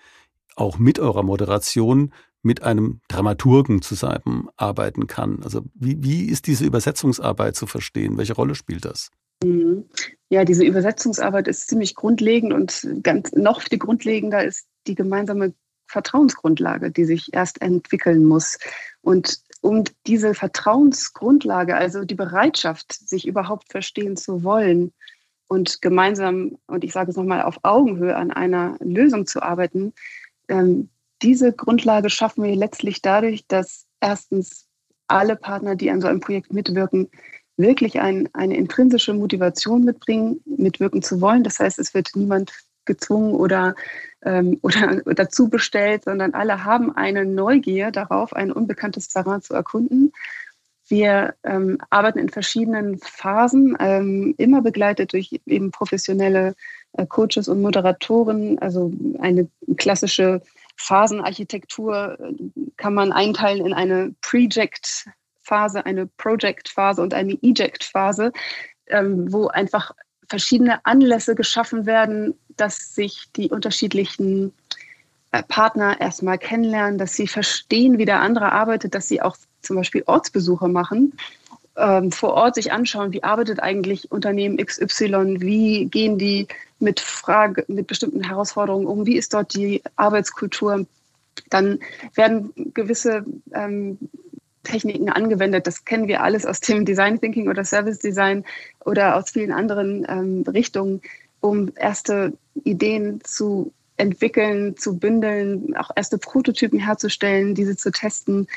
auch 0.57 0.79
mit 0.79 0.99
eurer 0.99 1.23
Moderation 1.23 2.13
mit 2.43 2.63
einem 2.63 3.01
Dramaturgen 3.09 3.83
zusammenarbeiten 3.83 5.07
kann? 5.07 5.41
Also 5.43 5.63
wie, 5.75 6.03
wie 6.03 6.27
ist 6.27 6.47
diese 6.47 6.65
Übersetzungsarbeit 6.65 7.57
zu 7.57 7.67
verstehen? 7.67 8.19
Welche 8.19 8.35
Rolle 8.35 8.55
spielt 8.55 8.85
das? 8.85 9.11
Mhm. 9.43 9.85
Ja, 10.29 10.45
diese 10.45 10.65
Übersetzungsarbeit 10.65 11.49
ist 11.49 11.69
ziemlich 11.69 11.95
grundlegend 11.95 12.53
und 12.53 12.89
ganz 13.03 13.33
noch 13.33 13.63
viel 13.63 13.79
grundlegender 13.79 14.45
ist 14.45 14.67
die 14.87 14.95
gemeinsame 14.95 15.55
Vertrauensgrundlage, 15.87 16.91
die 16.91 17.05
sich 17.05 17.33
erst 17.33 17.63
entwickeln 17.63 18.25
muss. 18.25 18.59
Und 19.01 19.41
um 19.61 19.85
diese 20.07 20.35
Vertrauensgrundlage, 20.35 21.77
also 21.77 22.05
die 22.05 22.15
Bereitschaft, 22.15 22.93
sich 22.93 23.27
überhaupt 23.27 23.71
verstehen 23.71 24.17
zu 24.17 24.43
wollen 24.45 24.93
und 25.47 25.81
gemeinsam, 25.83 26.59
und 26.67 26.85
ich 26.85 26.93
sage 26.93 27.11
es 27.11 27.17
nochmal, 27.17 27.43
auf 27.43 27.61
Augenhöhe 27.63 28.17
an 28.17 28.31
einer 28.31 28.77
Lösung 28.81 29.27
zu 29.27 29.43
arbeiten, 29.43 29.93
ähm, 30.49 30.89
diese 31.23 31.53
Grundlage 31.53 32.11
schaffen 32.11 32.45
wir 32.45 32.55
letztlich 32.55 33.03
dadurch, 33.03 33.47
dass 33.47 33.87
erstens 34.01 34.67
alle 35.07 35.37
Partner, 35.37 35.77
die 35.77 35.91
an 35.91 36.01
so 36.01 36.09
einem 36.09 36.21
Projekt 36.21 36.53
mitwirken, 36.53 37.11
wirklich 37.57 38.01
ein, 38.01 38.29
eine 38.33 38.57
intrinsische 38.57 39.15
Motivation 39.15 39.85
mitbringen, 39.85 40.41
mitwirken 40.45 41.03
zu 41.03 41.21
wollen. 41.21 41.45
Das 41.45 41.61
heißt, 41.61 41.79
es 41.79 41.95
wird 41.95 42.11
niemand 42.15 42.53
gezwungen 42.85 43.35
oder, 43.35 43.75
ähm, 44.23 44.59
oder 44.63 45.03
dazu 45.15 45.49
bestellt, 45.49 46.05
sondern 46.05 46.35
alle 46.35 46.65
haben 46.65 46.95
eine 46.95 47.25
Neugier 47.25 47.91
darauf, 47.91 48.33
ein 48.33 48.53
unbekanntes 48.53 49.09
Terrain 49.09 49.43
zu 49.43 49.55
erkunden. 49.55 50.13
Wir 50.87 51.35
ähm, 51.45 51.79
arbeiten 51.89 52.19
in 52.19 52.29
verschiedenen 52.29 52.99
Phasen, 52.99 53.77
ähm, 53.81 54.35
immer 54.37 54.61
begleitet 54.61 55.15
durch 55.15 55.41
eben 55.47 55.71
professionelle 55.71 56.55
Coaches 57.09 57.49
und 57.49 57.61
Moderatoren. 57.63 58.59
Also 58.61 58.93
eine 59.21 59.49
klassische 59.77 60.41
Phasenarchitektur 60.77 62.19
äh, 62.19 62.35
kann 62.77 62.95
man 62.95 63.13
einteilen 63.13 63.65
in 63.65 63.73
eine 63.73 64.15
Project-Phase, 64.23 65.85
eine 65.87 66.07
Project-Phase 66.07 67.03
und 67.03 67.15
eine 67.15 67.39
Eject-Phase, 67.43 68.33
ähm, 68.89 69.33
wo 69.33 69.49
einfach 69.49 69.93
verschiedene 70.29 70.85
Anlässe 70.85 71.35
geschaffen 71.35 71.87
werden, 71.87 72.35
dass 72.57 72.95
sich 72.95 73.27
die 73.37 73.51
unterschiedlichen 73.51 74.53
äh, 75.33 75.43
Partner 75.43 76.01
erstmal 76.01 76.39
kennenlernen, 76.39 76.99
dass 76.99 77.15
sie 77.15 77.27
verstehen, 77.27 77.99
wie 77.99 78.05
der 78.05 78.21
andere 78.21 78.53
arbeitet, 78.53 78.95
dass 78.95 79.09
sie 79.09 79.21
auch 79.21 79.37
zum 79.63 79.77
Beispiel 79.77 80.03
Ortsbesuche 80.07 80.69
machen, 80.69 81.15
ähm, 81.77 82.13
vor 82.13 82.35
Ort 82.35 82.55
sich 82.55 82.73
anschauen, 82.73 83.13
wie 83.13 83.23
arbeitet 83.23 83.61
eigentlich 83.61 84.11
Unternehmen 84.13 84.59
XY, 84.59 85.41
wie 85.41 85.87
gehen 85.87 86.19
die 86.19 86.47
mit 86.79 87.01
Frage, 87.01 87.65
mit 87.69 87.87
bestimmten 87.87 88.23
Herausforderungen 88.23 88.87
um, 88.87 89.07
wie 89.07 89.17
ist 89.17 89.35
dort 89.35 89.55
die 89.55 89.83
Arbeitskultur. 89.97 90.87
Dann 91.51 91.81
werden 92.15 92.53
gewisse 92.75 93.25
ähm, 93.53 93.99
Techniken 94.63 95.11
angewendet. 95.11 95.67
Das 95.67 95.85
kennen 95.85 96.09
wir 96.09 96.23
alles 96.23 96.47
aus 96.47 96.61
dem 96.61 96.85
Design 96.85 97.21
Thinking 97.21 97.49
oder 97.49 97.65
Service 97.65 97.99
Design 97.99 98.45
oder 98.85 99.17
aus 99.17 99.31
vielen 99.31 99.53
anderen 99.53 100.07
ähm, 100.09 100.45
Richtungen, 100.49 101.03
um 101.41 101.73
erste 101.77 102.33
Ideen 102.65 103.21
zu 103.23 103.73
entwickeln, 103.97 104.77
zu 104.77 104.99
bündeln, 104.99 105.77
auch 105.77 105.91
erste 105.95 106.19
Prototypen 106.19 106.79
herzustellen, 106.79 107.55
diese 107.55 107.77
zu 107.77 107.93
testen. 107.93 108.49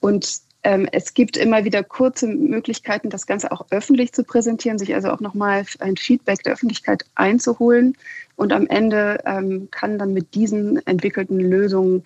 Und 0.00 0.40
es 0.64 1.14
gibt 1.14 1.36
immer 1.36 1.64
wieder 1.64 1.82
kurze 1.82 2.28
Möglichkeiten, 2.28 3.10
das 3.10 3.26
Ganze 3.26 3.50
auch 3.50 3.66
öffentlich 3.70 4.12
zu 4.12 4.22
präsentieren, 4.22 4.78
sich 4.78 4.94
also 4.94 5.10
auch 5.10 5.20
nochmal 5.20 5.64
ein 5.80 5.96
Feedback 5.96 6.42
der 6.44 6.52
Öffentlichkeit 6.52 7.04
einzuholen. 7.16 7.96
Und 8.36 8.52
am 8.52 8.66
Ende 8.68 9.18
ähm, 9.26 9.68
kann 9.72 9.98
dann 9.98 10.12
mit 10.12 10.34
diesen 10.34 10.84
entwickelten 10.86 11.40
Lösungen 11.40 12.04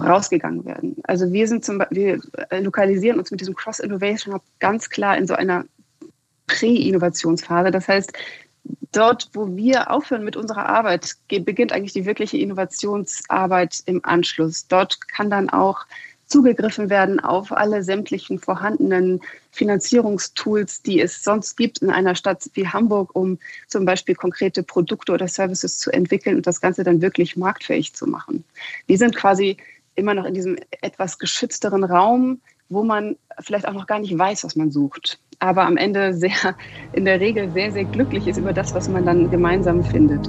rausgegangen 0.00 0.64
werden. 0.64 0.96
Also 1.04 1.32
wir 1.32 1.48
sind 1.48 1.64
zum 1.64 1.82
wir 1.90 2.20
lokalisieren 2.60 3.18
uns 3.18 3.30
mit 3.30 3.40
diesem 3.40 3.54
Cross-Innovation 3.54 4.34
Hub 4.34 4.42
ganz 4.58 4.90
klar 4.90 5.16
in 5.16 5.26
so 5.26 5.34
einer 5.34 5.64
Prä-Innovationsphase. 6.46 7.70
Das 7.70 7.88
heißt, 7.88 8.12
dort, 8.92 9.30
wo 9.32 9.56
wir 9.56 9.90
aufhören 9.90 10.24
mit 10.24 10.36
unserer 10.36 10.68
Arbeit, 10.68 11.16
beginnt 11.28 11.72
eigentlich 11.72 11.92
die 11.92 12.06
wirkliche 12.06 12.38
Innovationsarbeit 12.38 13.82
im 13.86 14.04
Anschluss. 14.04 14.66
Dort 14.68 15.08
kann 15.08 15.30
dann 15.30 15.50
auch 15.50 15.86
zugegriffen 16.26 16.90
werden 16.90 17.20
auf 17.20 17.52
alle 17.52 17.82
sämtlichen 17.82 18.38
vorhandenen 18.38 19.20
Finanzierungstools, 19.52 20.82
die 20.82 21.00
es 21.00 21.22
sonst 21.22 21.56
gibt 21.56 21.78
in 21.78 21.90
einer 21.90 22.14
Stadt 22.14 22.50
wie 22.54 22.66
Hamburg, 22.66 23.14
um 23.14 23.38
zum 23.68 23.84
Beispiel 23.84 24.14
konkrete 24.14 24.62
Produkte 24.62 25.12
oder 25.12 25.28
Services 25.28 25.78
zu 25.78 25.92
entwickeln 25.92 26.36
und 26.36 26.46
das 26.46 26.60
Ganze 26.60 26.84
dann 26.84 27.00
wirklich 27.00 27.36
marktfähig 27.36 27.94
zu 27.94 28.06
machen. 28.06 28.44
Wir 28.86 28.98
sind 28.98 29.14
quasi 29.14 29.56
immer 29.94 30.14
noch 30.14 30.24
in 30.24 30.34
diesem 30.34 30.56
etwas 30.82 31.18
geschützteren 31.18 31.84
Raum, 31.84 32.40
wo 32.68 32.82
man 32.82 33.16
vielleicht 33.40 33.66
auch 33.68 33.72
noch 33.72 33.86
gar 33.86 34.00
nicht 34.00 34.16
weiß, 34.16 34.44
was 34.44 34.56
man 34.56 34.70
sucht, 34.70 35.20
aber 35.38 35.64
am 35.64 35.76
Ende 35.76 36.14
sehr, 36.14 36.56
in 36.92 37.04
der 37.04 37.20
Regel 37.20 37.50
sehr, 37.50 37.72
sehr 37.72 37.84
glücklich 37.84 38.26
ist 38.26 38.36
über 38.36 38.52
das, 38.52 38.74
was 38.74 38.88
man 38.88 39.04
dann 39.04 39.30
gemeinsam 39.30 39.82
findet. 39.84 40.28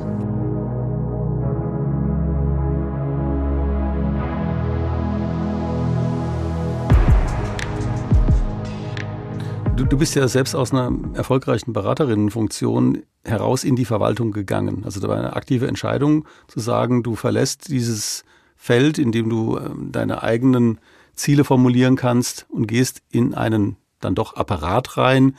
Du, 9.90 9.98
bist 9.98 10.16
ja 10.16 10.28
selbst 10.28 10.54
aus 10.54 10.74
einer 10.74 10.92
erfolgreichen 11.14 11.72
Beraterinnenfunktion 11.72 13.04
heraus 13.24 13.64
in 13.64 13.76
die 13.76 13.86
Verwaltung 13.86 14.32
gegangen. 14.32 14.84
Also 14.84 15.00
da 15.00 15.08
war 15.08 15.18
eine 15.18 15.36
aktive 15.36 15.68
Entscheidung 15.68 16.28
zu 16.48 16.60
sagen, 16.60 17.04
du 17.04 17.16
verlässt 17.16 17.70
dieses 17.70 18.26
Feld, 18.58 18.98
in 18.98 19.12
dem 19.14 19.30
du 19.30 19.58
ähm, 19.58 19.92
deine 19.92 20.24
eigenen 20.24 20.80
Ziele 21.16 21.44
formulieren 21.46 21.96
kannst 21.96 22.46
und 22.50 22.68
gehst 22.68 23.02
in 23.12 23.34
einen 23.34 23.78
dann 24.00 24.14
doch 24.14 24.36
Apparat 24.36 24.98
rein, 24.98 25.36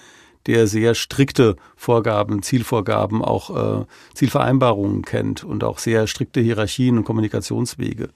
der 0.46 0.66
sehr 0.66 0.94
strikte 0.94 1.56
Vorgaben, 1.76 2.42
Zielvorgaben, 2.42 3.22
auch 3.22 3.82
äh, 3.82 3.84
Zielvereinbarungen 4.14 5.02
kennt 5.02 5.44
und 5.44 5.62
auch 5.62 5.78
sehr 5.78 6.06
strikte 6.06 6.40
Hierarchien 6.40 6.96
und 6.96 7.04
Kommunikationswege. 7.04 8.08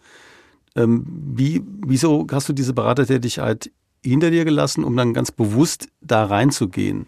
Ähm, 0.74 1.04
wie, 1.06 1.62
wieso 1.86 2.26
hast 2.32 2.48
du 2.48 2.54
diese 2.54 2.72
Beratertätigkeit 2.72 3.70
hinter 4.04 4.30
dir 4.30 4.44
gelassen, 4.44 4.84
um 4.84 4.96
dann 4.96 5.14
ganz 5.14 5.30
bewusst 5.30 5.88
da 6.00 6.24
reinzugehen? 6.24 7.06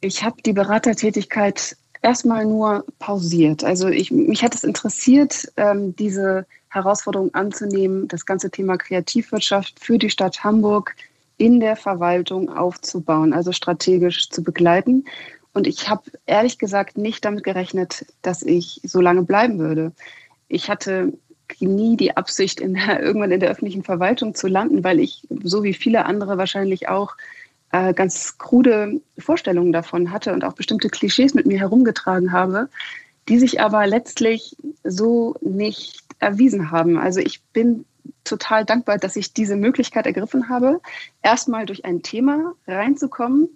Ich 0.00 0.24
habe 0.24 0.40
die 0.42 0.52
Beratertätigkeit 0.52 1.76
erstmal 2.02 2.46
nur 2.46 2.84
pausiert. 2.98 3.64
Also 3.64 3.88
ich, 3.88 4.10
mich 4.10 4.42
hat 4.42 4.54
es 4.54 4.64
interessiert, 4.64 5.52
ähm, 5.56 5.94
diese 5.96 6.46
Herausforderung 6.68 7.34
anzunehmen, 7.34 8.08
das 8.08 8.24
ganze 8.24 8.50
Thema 8.50 8.78
Kreativwirtschaft 8.78 9.80
für 9.80 9.98
die 9.98 10.10
Stadt 10.10 10.42
Hamburg 10.44 10.94
in 11.36 11.60
der 11.60 11.76
Verwaltung 11.76 12.48
aufzubauen, 12.50 13.32
also 13.32 13.52
strategisch 13.52 14.30
zu 14.30 14.42
begleiten. 14.42 15.04
Und 15.52 15.66
ich 15.66 15.88
habe 15.88 16.02
ehrlich 16.26 16.58
gesagt 16.58 16.96
nicht 16.96 17.24
damit 17.24 17.44
gerechnet, 17.44 18.06
dass 18.22 18.42
ich 18.42 18.80
so 18.84 19.00
lange 19.00 19.22
bleiben 19.22 19.58
würde. 19.58 19.92
Ich 20.48 20.70
hatte 20.70 21.12
nie 21.58 21.96
die 21.96 22.16
Absicht, 22.16 22.60
in 22.60 22.74
der, 22.74 23.00
irgendwann 23.02 23.32
in 23.32 23.40
der 23.40 23.50
öffentlichen 23.50 23.82
Verwaltung 23.82 24.34
zu 24.34 24.46
landen, 24.48 24.84
weil 24.84 25.00
ich, 25.00 25.26
so 25.42 25.62
wie 25.62 25.74
viele 25.74 26.04
andere 26.04 26.38
wahrscheinlich 26.38 26.88
auch, 26.88 27.16
äh, 27.72 27.94
ganz 27.94 28.38
krude 28.38 29.00
Vorstellungen 29.18 29.72
davon 29.72 30.10
hatte 30.10 30.32
und 30.32 30.44
auch 30.44 30.54
bestimmte 30.54 30.88
Klischees 30.88 31.34
mit 31.34 31.46
mir 31.46 31.58
herumgetragen 31.58 32.32
habe, 32.32 32.68
die 33.28 33.38
sich 33.38 33.60
aber 33.60 33.86
letztlich 33.86 34.56
so 34.82 35.36
nicht 35.40 36.02
erwiesen 36.18 36.70
haben. 36.70 36.98
Also 36.98 37.20
ich 37.20 37.42
bin 37.52 37.84
total 38.24 38.64
dankbar, 38.64 38.98
dass 38.98 39.16
ich 39.16 39.32
diese 39.32 39.56
Möglichkeit 39.56 40.06
ergriffen 40.06 40.48
habe, 40.48 40.80
erstmal 41.22 41.66
durch 41.66 41.84
ein 41.84 42.02
Thema 42.02 42.54
reinzukommen 42.66 43.48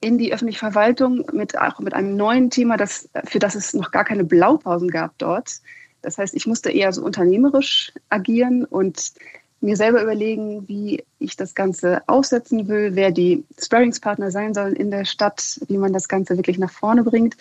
in 0.00 0.18
die 0.18 0.32
öffentliche 0.32 0.58
Verwaltung 0.58 1.24
mit 1.32 1.58
auch 1.58 1.80
mit 1.80 1.94
einem 1.94 2.16
neuen 2.16 2.50
Thema, 2.50 2.76
das, 2.76 3.08
für 3.24 3.38
das 3.38 3.54
es 3.54 3.74
noch 3.74 3.90
gar 3.90 4.04
keine 4.04 4.24
Blaupausen 4.24 4.90
gab 4.90 5.16
dort. 5.18 5.60
Das 6.02 6.18
heißt, 6.18 6.34
ich 6.34 6.46
musste 6.46 6.70
eher 6.70 6.92
so 6.92 7.04
unternehmerisch 7.04 7.92
agieren 8.08 8.64
und 8.64 9.12
mir 9.60 9.76
selber 9.76 10.02
überlegen, 10.02 10.68
wie 10.68 11.04
ich 11.18 11.36
das 11.36 11.54
Ganze 11.54 12.02
aufsetzen 12.06 12.68
will, 12.68 12.94
wer 12.94 13.10
die 13.10 13.44
Sparringspartner 13.58 14.30
sein 14.30 14.54
sollen 14.54 14.76
in 14.76 14.90
der 14.90 15.04
Stadt, 15.04 15.60
wie 15.68 15.78
man 15.78 15.92
das 15.92 16.08
Ganze 16.08 16.36
wirklich 16.36 16.58
nach 16.58 16.70
vorne 16.70 17.02
bringt. 17.02 17.36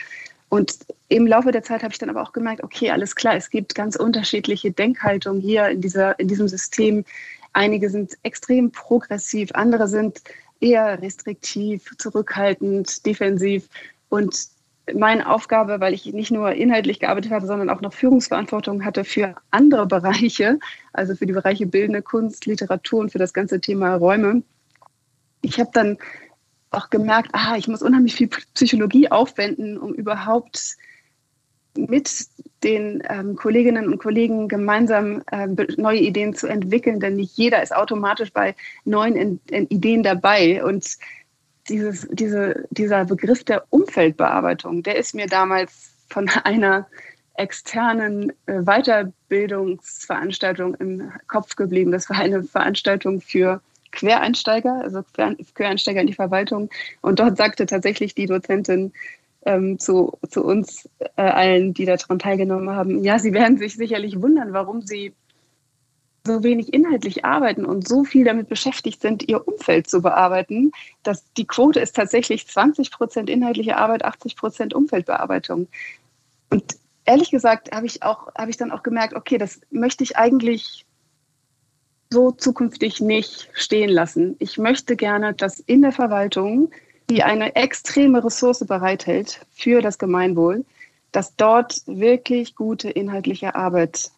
Und 0.50 0.78
im 1.10 1.28
Laufe 1.28 1.52
der 1.52 1.64
Zeit 1.64 1.84
habe 1.84 1.92
ich 1.92 1.98
dann 1.98 2.10
aber 2.10 2.22
auch 2.22 2.32
gemerkt, 2.32 2.64
okay, 2.64 2.92
alles 2.92 3.16
klar, 3.16 3.36
es 3.36 3.50
gibt 3.50 3.76
ganz 3.76 3.96
unterschiedliche 3.96 4.72
Denkhaltungen 4.72 5.42
hier 5.42 5.70
in, 5.70 5.82
dieser, 5.82 6.18
in 6.20 6.28
diesem 6.28 6.48
System. 6.48 7.04
Einige 7.54 7.90
sind 7.90 8.18
extrem 8.24 8.72
progressiv, 8.72 9.50
andere 9.54 9.88
sind 9.88 10.22
eher 10.60 11.02
restriktiv, 11.02 11.92
zurückhaltend, 11.98 13.06
defensiv. 13.06 13.68
Und 14.10 14.48
meine 14.94 15.30
Aufgabe, 15.30 15.80
weil 15.80 15.94
ich 15.94 16.06
nicht 16.13 16.32
nur 16.32 16.51
inhaltlich 16.51 17.00
gearbeitet 17.00 17.32
habe, 17.32 17.48
sondern 17.48 17.70
auch 17.70 17.82
noch 17.82 17.94
Führungsverantwortung 17.94 18.86
hatte 18.86 19.04
für 19.04 19.36
andere 19.51 19.88
Bereiche, 19.88 20.60
also 20.94 21.15
für 21.15 21.25
die 21.25 21.34
Bereiche 21.34 21.65
bildende 21.65 22.01
Kunst, 22.01 22.46
Literatur 22.46 23.00
und 23.00 23.12
für 23.12 23.18
das 23.18 23.34
ganze 23.34 23.60
Thema 23.60 23.96
Räume. 23.96 24.44
Ich 25.42 25.60
habe 25.60 25.72
dann 25.74 25.98
auch 26.72 26.89
gemerkt, 26.89 27.30
ah, 27.34 27.56
ich 27.58 27.68
muss 27.68 27.82
unheimlich 27.82 28.15
viel 28.15 28.30
Psychologie 28.54 29.10
aufwenden, 29.10 29.77
um 29.77 29.94
überhaupt 29.94 30.75
mit 31.77 32.27
den 32.63 33.04
ähm, 33.10 33.36
Kolleginnen 33.36 33.88
und 33.88 34.00
Kollegen 34.00 34.48
gemeinsam 34.48 35.24
äh, 35.32 35.48
neue 35.77 36.00
Ideen 36.00 36.34
zu 36.34 36.48
entwickeln, 36.48 37.00
denn 37.00 37.15
nicht 37.15 37.38
jeder 37.38 37.62
ist 37.62 37.75
automatisch 37.75 38.32
bei 38.32 38.56
neuen 38.86 39.15
in, 39.15 39.39
in 39.50 39.68
Ideen 39.68 40.04
dabei. 40.04 40.63
Und 40.63 40.98
dieses, 41.70 42.08
diese, 42.12 42.66
dieser 42.70 43.06
Begriff 43.06 43.44
der 43.44 43.64
Umfeldbearbeitung, 43.70 44.84
der 44.84 44.98
ist 44.98 45.16
mir 45.16 45.28
damals 45.28 45.94
von 46.10 46.30
einer 46.44 46.88
externen 47.36 48.32
äh, 48.46 48.62
Weiterbildungsveranstaltung 48.62 50.76
im 50.76 51.12
Kopf 51.28 51.56
geblieben. 51.56 51.92
Das 51.92 52.08
war 52.10 52.20
eine 52.20 52.44
Veranstaltung 52.44 53.22
für 53.22 53.62
Quereinsteiger, 53.92 54.82
also 54.82 55.04
Quereinsteiger 55.54 56.02
in 56.02 56.08
die 56.08 56.14
Verwaltung. 56.14 56.70
Und 57.02 57.20
dort 57.20 57.38
sagte 57.38 57.66
tatsächlich 57.66 58.16
die 58.16 58.26
Dozentin 58.26 58.92
ähm, 59.46 59.80
zu, 59.80 60.18
zu 60.30 60.44
uns 60.44 60.90
äh, 61.18 61.22
allen, 61.22 61.74
die 61.74 61.86
daran 61.86 62.20
teilgenommen 62.20 62.70
haben, 62.70 63.04
ja, 63.04 63.20
sie 63.20 63.34
werden 63.34 63.58
sich 63.58 63.76
sicherlich 63.76 64.22
wundern, 64.22 64.54
warum 64.54 64.82
sie 64.82 65.14
so 66.25 66.44
wenig 66.44 66.74
inhaltlich 66.74 67.24
arbeiten 67.24 67.65
und 67.65 67.88
so 67.88 68.03
viel 68.03 68.25
damit 68.25 68.50
beschäftigt 68.50 69.01
sind, 69.01 69.27
ihr 69.27 69.48
Umfeld 69.48 69.88
zu 69.88 70.01
bearbeiten, 70.01 70.72
dass 71.03 71.32
die 71.34 71.46
Quote 71.46 71.79
ist 71.79 71.96
tatsächlich 71.96 72.48
20 72.48 72.91
Prozent 72.91 73.29
inhaltliche 73.29 73.77
Arbeit, 73.77 74.03
80 74.03 74.36
Prozent 74.36 74.74
Umfeldbearbeitung. 74.74 75.67
Und 76.50 76.77
ehrlich 77.05 77.32
gesagt 77.32 77.74
habe 77.74 77.86
ich 77.86 78.03
auch, 78.03 78.34
habe 78.36 78.50
ich 78.50 78.58
dann 78.58 78.72
auch 78.72 78.84
gemerkt, 78.84 79.13
okay, 79.13 79.38
das 79.38 79.62
möchte 79.70 80.03
ich 80.03 80.17
eigentlich 80.17 80.86
so 82.10 82.32
zukünftig 82.32 83.01
nicht 83.01 83.50
stehen 83.53 83.89
lassen. 83.89 84.36
Ich 84.39 84.58
möchte 84.58 84.96
gerne, 84.96 85.34
dass 85.34 85.60
in 85.60 85.82
der 85.82 85.91
Verwaltung, 85.91 86.72
die 87.10 87.24
eine 87.24 87.55
extreme 87.55 88.24
Ressource 88.24 88.65
bereithält 88.65 89.46
für 89.53 89.82
das 89.82 89.98
Gemeinwohl, 89.98 90.65
dass 91.12 91.36
dort 91.36 91.82
wirklich 91.86 92.55
gute 92.55 92.89
inhaltliche 92.89 93.55
Arbeit 93.55 94.12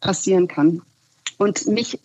passieren 0.00 0.48
kann. 0.48 0.82
Und 1.38 1.66
mich 1.66 1.98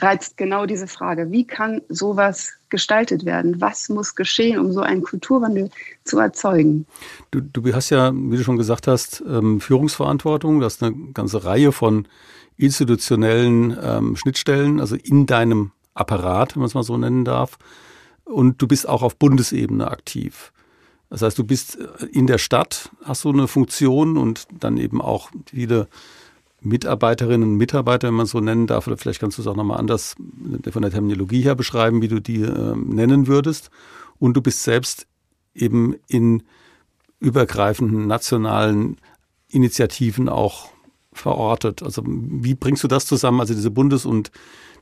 reizt 0.00 0.36
genau 0.36 0.66
diese 0.66 0.86
Frage, 0.86 1.30
wie 1.30 1.46
kann 1.46 1.82
sowas 1.88 2.52
gestaltet 2.68 3.24
werden? 3.24 3.60
Was 3.60 3.88
muss 3.88 4.14
geschehen, 4.14 4.58
um 4.58 4.72
so 4.72 4.80
einen 4.80 5.02
Kulturwandel 5.02 5.70
zu 6.04 6.18
erzeugen? 6.18 6.86
Du, 7.30 7.40
du 7.40 7.72
hast 7.72 7.90
ja, 7.90 8.12
wie 8.14 8.36
du 8.36 8.44
schon 8.44 8.58
gesagt 8.58 8.86
hast, 8.86 9.22
ähm, 9.26 9.60
Führungsverantwortung. 9.60 10.60
Du 10.60 10.66
hast 10.66 10.82
eine 10.82 10.94
ganze 11.12 11.44
Reihe 11.44 11.72
von 11.72 12.06
institutionellen 12.56 13.76
ähm, 13.80 14.16
Schnittstellen, 14.16 14.80
also 14.80 14.96
in 14.96 15.26
deinem 15.26 15.72
Apparat, 15.94 16.54
wenn 16.54 16.60
man 16.60 16.68
es 16.68 16.74
mal 16.74 16.82
so 16.82 16.96
nennen 16.96 17.24
darf. 17.24 17.58
Und 18.24 18.60
du 18.60 18.68
bist 18.68 18.88
auch 18.88 19.02
auf 19.02 19.16
Bundesebene 19.16 19.90
aktiv. 19.90 20.52
Das 21.10 21.22
heißt, 21.22 21.38
du 21.38 21.44
bist 21.44 21.78
äh, 21.78 22.06
in 22.06 22.26
der 22.26 22.38
Stadt, 22.38 22.90
hast 23.04 23.22
so 23.22 23.30
eine 23.30 23.48
Funktion 23.48 24.16
und 24.16 24.46
dann 24.60 24.76
eben 24.76 25.00
auch 25.00 25.30
viele 25.50 25.88
Mitarbeiterinnen 26.60 27.50
und 27.50 27.56
Mitarbeiter, 27.56 28.08
wenn 28.08 28.14
man 28.14 28.26
so 28.26 28.40
nennen 28.40 28.66
darf, 28.66 28.86
oder 28.86 28.96
vielleicht 28.96 29.20
kannst 29.20 29.38
du 29.38 29.42
es 29.42 29.48
auch 29.48 29.56
nochmal 29.56 29.78
anders 29.78 30.16
von 30.70 30.82
der 30.82 30.90
Terminologie 30.90 31.42
her 31.42 31.54
beschreiben, 31.54 32.02
wie 32.02 32.08
du 32.08 32.20
die 32.20 32.42
äh, 32.42 32.74
nennen 32.76 33.26
würdest. 33.26 33.70
Und 34.18 34.36
du 34.36 34.42
bist 34.42 34.64
selbst 34.64 35.06
eben 35.54 35.94
in 36.08 36.42
übergreifenden 37.20 38.06
nationalen 38.06 38.96
Initiativen 39.48 40.28
auch 40.28 40.68
verortet. 41.12 41.82
Also 41.82 42.02
wie 42.06 42.54
bringst 42.54 42.84
du 42.84 42.88
das 42.88 43.06
zusammen, 43.06 43.40
also 43.40 43.54
diese 43.54 43.70
Bundes- 43.70 44.06
und 44.06 44.30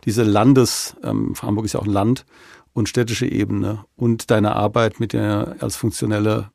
diese 0.04 0.22
Landes, 0.22 0.96
ähm, 1.02 1.34
Hamburg 1.40 1.64
ist 1.66 1.74
ja 1.74 1.80
auch 1.80 1.86
ein 1.86 1.92
Land, 1.92 2.24
und 2.72 2.90
städtische 2.90 3.26
Ebene 3.26 3.86
und 3.96 4.30
deine 4.30 4.54
Arbeit 4.54 5.00
mit 5.00 5.14
der 5.14 5.56
als 5.60 5.76
funktionelle 5.76 6.50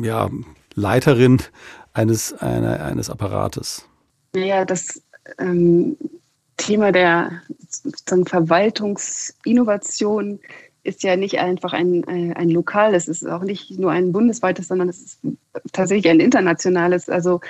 ja, 0.00 0.30
Leiterin 0.74 1.42
eines, 1.92 2.32
einer, 2.32 2.82
eines 2.82 3.10
Apparates? 3.10 3.86
Naja, 4.34 4.64
das 4.64 5.02
ähm, 5.38 5.96
Thema 6.56 6.92
der 6.92 7.42
Verwaltungsinnovation 8.26 10.40
ist 10.82 11.02
ja 11.02 11.16
nicht 11.16 11.38
einfach 11.38 11.72
ein, 11.72 12.04
ein, 12.06 12.32
ein 12.34 12.50
Lokal, 12.50 12.94
es 12.94 13.08
ist 13.08 13.26
auch 13.26 13.42
nicht 13.42 13.78
nur 13.78 13.90
ein 13.90 14.12
bundesweites, 14.12 14.68
sondern 14.68 14.88
es 14.88 15.00
ist 15.00 15.20
tatsächlich 15.72 16.10
ein 16.10 16.20
internationales. 16.20 17.08
Also 17.08 17.40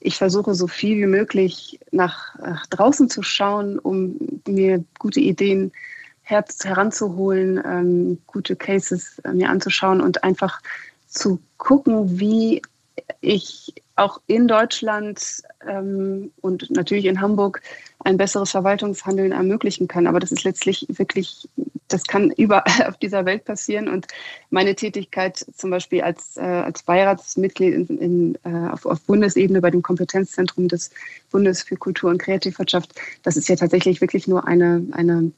ich 0.00 0.16
versuche 0.16 0.54
so 0.54 0.66
viel 0.66 0.98
wie 0.98 1.06
möglich 1.06 1.78
nach, 1.90 2.38
nach 2.38 2.66
draußen 2.66 3.08
zu 3.08 3.22
schauen, 3.22 3.78
um 3.78 4.16
mir 4.46 4.84
gute 4.98 5.20
Ideen 5.20 5.72
her 6.22 6.44
heranzuholen, 6.62 7.60
ähm, 7.64 8.18
gute 8.26 8.56
Cases 8.56 9.18
äh, 9.20 9.32
mir 9.32 9.50
anzuschauen 9.50 10.00
und 10.00 10.24
einfach 10.24 10.60
zu 11.08 11.40
gucken, 11.58 12.18
wie 12.18 12.62
ich 13.20 13.74
auch 13.96 14.20
in 14.26 14.48
Deutschland 14.48 15.42
ähm, 15.68 16.32
und 16.40 16.70
natürlich 16.70 17.04
in 17.04 17.20
Hamburg 17.20 17.62
ein 18.00 18.16
besseres 18.16 18.50
Verwaltungshandeln 18.50 19.32
ermöglichen 19.32 19.86
kann. 19.86 20.06
Aber 20.06 20.18
das 20.18 20.32
ist 20.32 20.44
letztlich 20.44 20.86
wirklich, 20.88 21.48
das 21.88 22.04
kann 22.04 22.30
überall 22.30 22.64
auf 22.88 22.96
dieser 22.96 23.24
Welt 23.24 23.44
passieren. 23.44 23.88
Und 23.88 24.06
meine 24.50 24.74
Tätigkeit 24.74 25.44
zum 25.54 25.70
Beispiel 25.70 26.02
als, 26.02 26.36
äh, 26.36 26.40
als 26.40 26.82
Beiratsmitglied 26.82 27.74
in, 27.74 27.98
in, 27.98 28.38
äh, 28.44 28.70
auf, 28.70 28.86
auf 28.86 29.00
Bundesebene 29.02 29.60
bei 29.60 29.70
dem 29.70 29.82
Kompetenzzentrum 29.82 30.68
des 30.68 30.90
Bundes 31.30 31.62
für 31.62 31.76
Kultur 31.76 32.10
und 32.10 32.18
Kreativwirtschaft, 32.18 32.94
das 33.22 33.36
ist 33.36 33.48
ja 33.48 33.56
tatsächlich 33.56 34.00
wirklich 34.00 34.26
nur 34.26 34.46
eine, 34.48 34.84
eine 34.92 35.32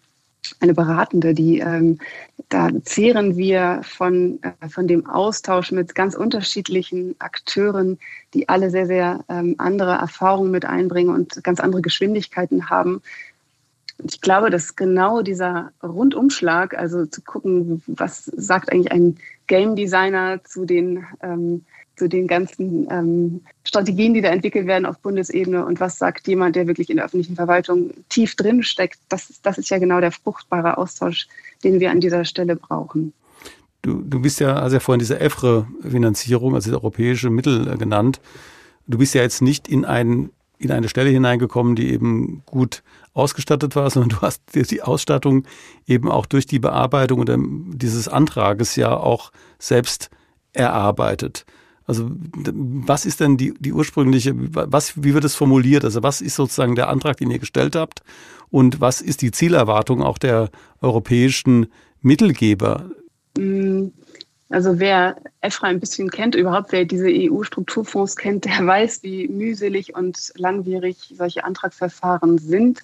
eine 0.61 0.75
Beratende, 0.75 1.35
die 1.35 1.59
ähm, 1.61 1.99
da 2.49 2.69
zehren 2.85 3.37
wir 3.37 3.81
von, 3.83 4.39
äh, 4.43 4.69
von 4.69 4.87
dem 4.87 5.07
Austausch 5.07 5.73
mit 5.73 5.95
ganz 5.95 6.15
unterschiedlichen 6.15 7.15
Akteuren, 7.19 7.99
die 8.35 8.49
alle 8.49 8.71
sehr, 8.71 8.87
sehr 8.87 9.25
ähm, 9.29 9.55
andere 9.59 9.93
Erfahrungen 9.93 10.51
mit 10.51 10.65
einbringen 10.65 11.15
und 11.15 11.43
ganz 11.45 11.61
andere 11.61 11.83
Geschwindigkeiten 11.83 12.69
haben. 12.71 13.03
ich 14.03 14.21
glaube, 14.21 14.51
dass 14.51 14.77
genau 14.77 15.23
dieser 15.23 15.73
Rundumschlag, 15.83 16.77
also 16.77 17.07
zu 17.07 17.23
gucken, 17.23 17.83
was 17.87 18.25
sagt 18.25 18.73
eigentlich 18.73 18.93
ein 18.93 19.17
Game 19.47 19.77
Designer 19.77 20.43
zu 20.45 20.65
den 20.65 21.05
ähm, 21.23 21.65
zu 21.97 22.09
den 22.09 22.27
ganzen 22.27 22.89
ähm, 22.91 23.41
Strategien, 23.65 24.15
die 24.15 24.21
da 24.21 24.29
entwickelt 24.29 24.67
werden 24.67 24.87
auf 24.87 24.99
Bundesebene 24.99 25.65
und 25.65 25.81
was 25.81 25.99
sagt 25.99 26.27
jemand, 26.29 26.57
der 26.57 26.67
wirklich 26.67 26.91
in 26.91 26.97
der 26.97 27.07
öffentlichen 27.07 27.37
Verwaltung 27.37 27.93
tief 28.09 28.35
drin 28.37 28.63
steckt. 28.63 28.99
Das, 29.09 29.41
das 29.43 29.59
ist 29.59 29.71
ja 29.71 29.79
genau 29.79 30.01
der 30.01 30.13
fruchtbare 30.13 30.79
Austausch, 30.79 31.29
den 31.63 31.81
wir 31.81 31.91
an 31.91 32.01
dieser 32.01 32.25
Stelle 32.25 32.57
brauchen. 32.57 33.13
Du, 33.83 34.01
du 34.01 34.21
bist 34.21 34.41
ja, 34.41 34.55
also 34.55 34.77
ja 34.77 34.81
vorhin 34.81 34.99
diese 34.99 35.21
EFRE-Finanzierung, 35.21 36.55
also 36.55 36.73
europäische 36.73 37.31
Mittel 37.31 37.69
äh, 37.71 37.77
genannt. 37.77 38.21
Du 38.87 38.99
bist 38.99 39.15
ja 39.15 39.23
jetzt 39.23 39.43
nicht 39.43 39.69
in, 39.69 39.85
ein, 39.85 40.31
in 40.59 40.71
eine 40.71 40.89
Stelle 40.89 41.11
hineingekommen, 41.11 41.77
die 41.77 41.93
eben 41.93 42.43
gut 42.47 42.83
ausgestattet 43.13 43.77
war, 43.77 43.91
sondern 43.91 44.09
du 44.11 44.21
hast 44.23 44.43
die 44.55 44.83
Ausstattung 44.83 45.45
eben 45.87 46.11
auch 46.11 46.27
durch 46.27 46.47
die 46.47 46.59
Bearbeitung 46.59 47.25
dieses 47.79 48.09
Antrages 48.09 48.75
ja 48.77 48.97
auch 48.97 49.33
selbst 49.59 50.11
erarbeitet. 50.55 51.45
Also 51.87 52.11
was 52.11 53.05
ist 53.05 53.21
denn 53.21 53.37
die, 53.37 53.55
die 53.59 53.73
ursprüngliche, 53.73 54.33
was, 54.35 55.03
wie 55.03 55.15
wird 55.15 55.25
es 55.25 55.35
formuliert? 55.35 55.85
Also 55.85 56.03
was 56.03 56.21
ist 56.21 56.35
sozusagen 56.37 56.75
der 56.75 56.89
Antrag, 56.89 57.19
den 57.19 57.31
ihr 57.31 57.39
gestellt 57.39 57.77
habt? 57.77 58.03
Und 58.51 58.81
was 58.81 59.01
ist 59.01 59.21
die 59.23 59.31
Zielerwartung 59.31 60.03
auch 60.03 60.19
der 60.19 60.51
europäischen 60.81 61.67
Mittelgeber? 62.01 62.91
Mm, 63.37 63.89
Also 64.51 64.79
wer 64.79 65.17
EFRA 65.41 65.69
ein 65.69 65.81
bisschen 65.81 66.11
kennt, 66.11 66.35
überhaupt 66.35 66.71
wer 66.73 66.85
diese 66.85 67.09
EU-Strukturfonds 67.09 68.17
kennt, 68.17 68.45
der 68.45 68.67
weiß, 68.67 69.03
wie 69.03 69.27
mühselig 69.29 69.95
und 69.97 70.33
langwierig 70.37 71.13
solche 71.17 71.45
Antragsverfahren 71.45 72.39
sind. 72.39 72.81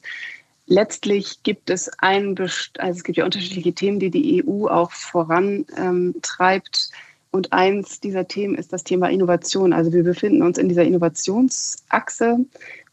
Letztlich 0.67 1.43
gibt 1.43 1.71
es 1.71 1.91
ein, 1.99 2.37
also 2.39 2.61
es 2.79 3.03
gibt 3.05 3.19
ja 3.19 3.25
unterschiedliche 3.25 3.73
Themen, 3.73 3.99
die 3.99 4.11
die 4.11 4.45
EU 4.45 4.67
auch 4.69 4.93
vorantreibt. 4.93 6.91
Und 7.33 7.53
eins 7.53 8.01
dieser 8.01 8.27
Themen 8.27 8.57
ist 8.57 8.73
das 8.73 8.83
Thema 8.83 9.09
Innovation. 9.09 9.73
Also 9.73 9.93
wir 9.93 10.03
befinden 10.03 10.43
uns 10.43 10.59
in 10.59 10.69
dieser 10.69 10.85
Innovationsachse 10.85 12.39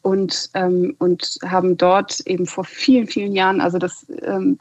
und, 0.04 0.50
ähm, 0.54 0.96
und 1.00 1.40
haben 1.44 1.76
dort 1.76 2.20
eben 2.28 2.46
vor 2.46 2.64
vielen, 2.64 3.08
vielen 3.08 3.34
Jahren, 3.34 3.62
also 3.62 3.80
das 3.80 4.06
ähm, 4.22 4.60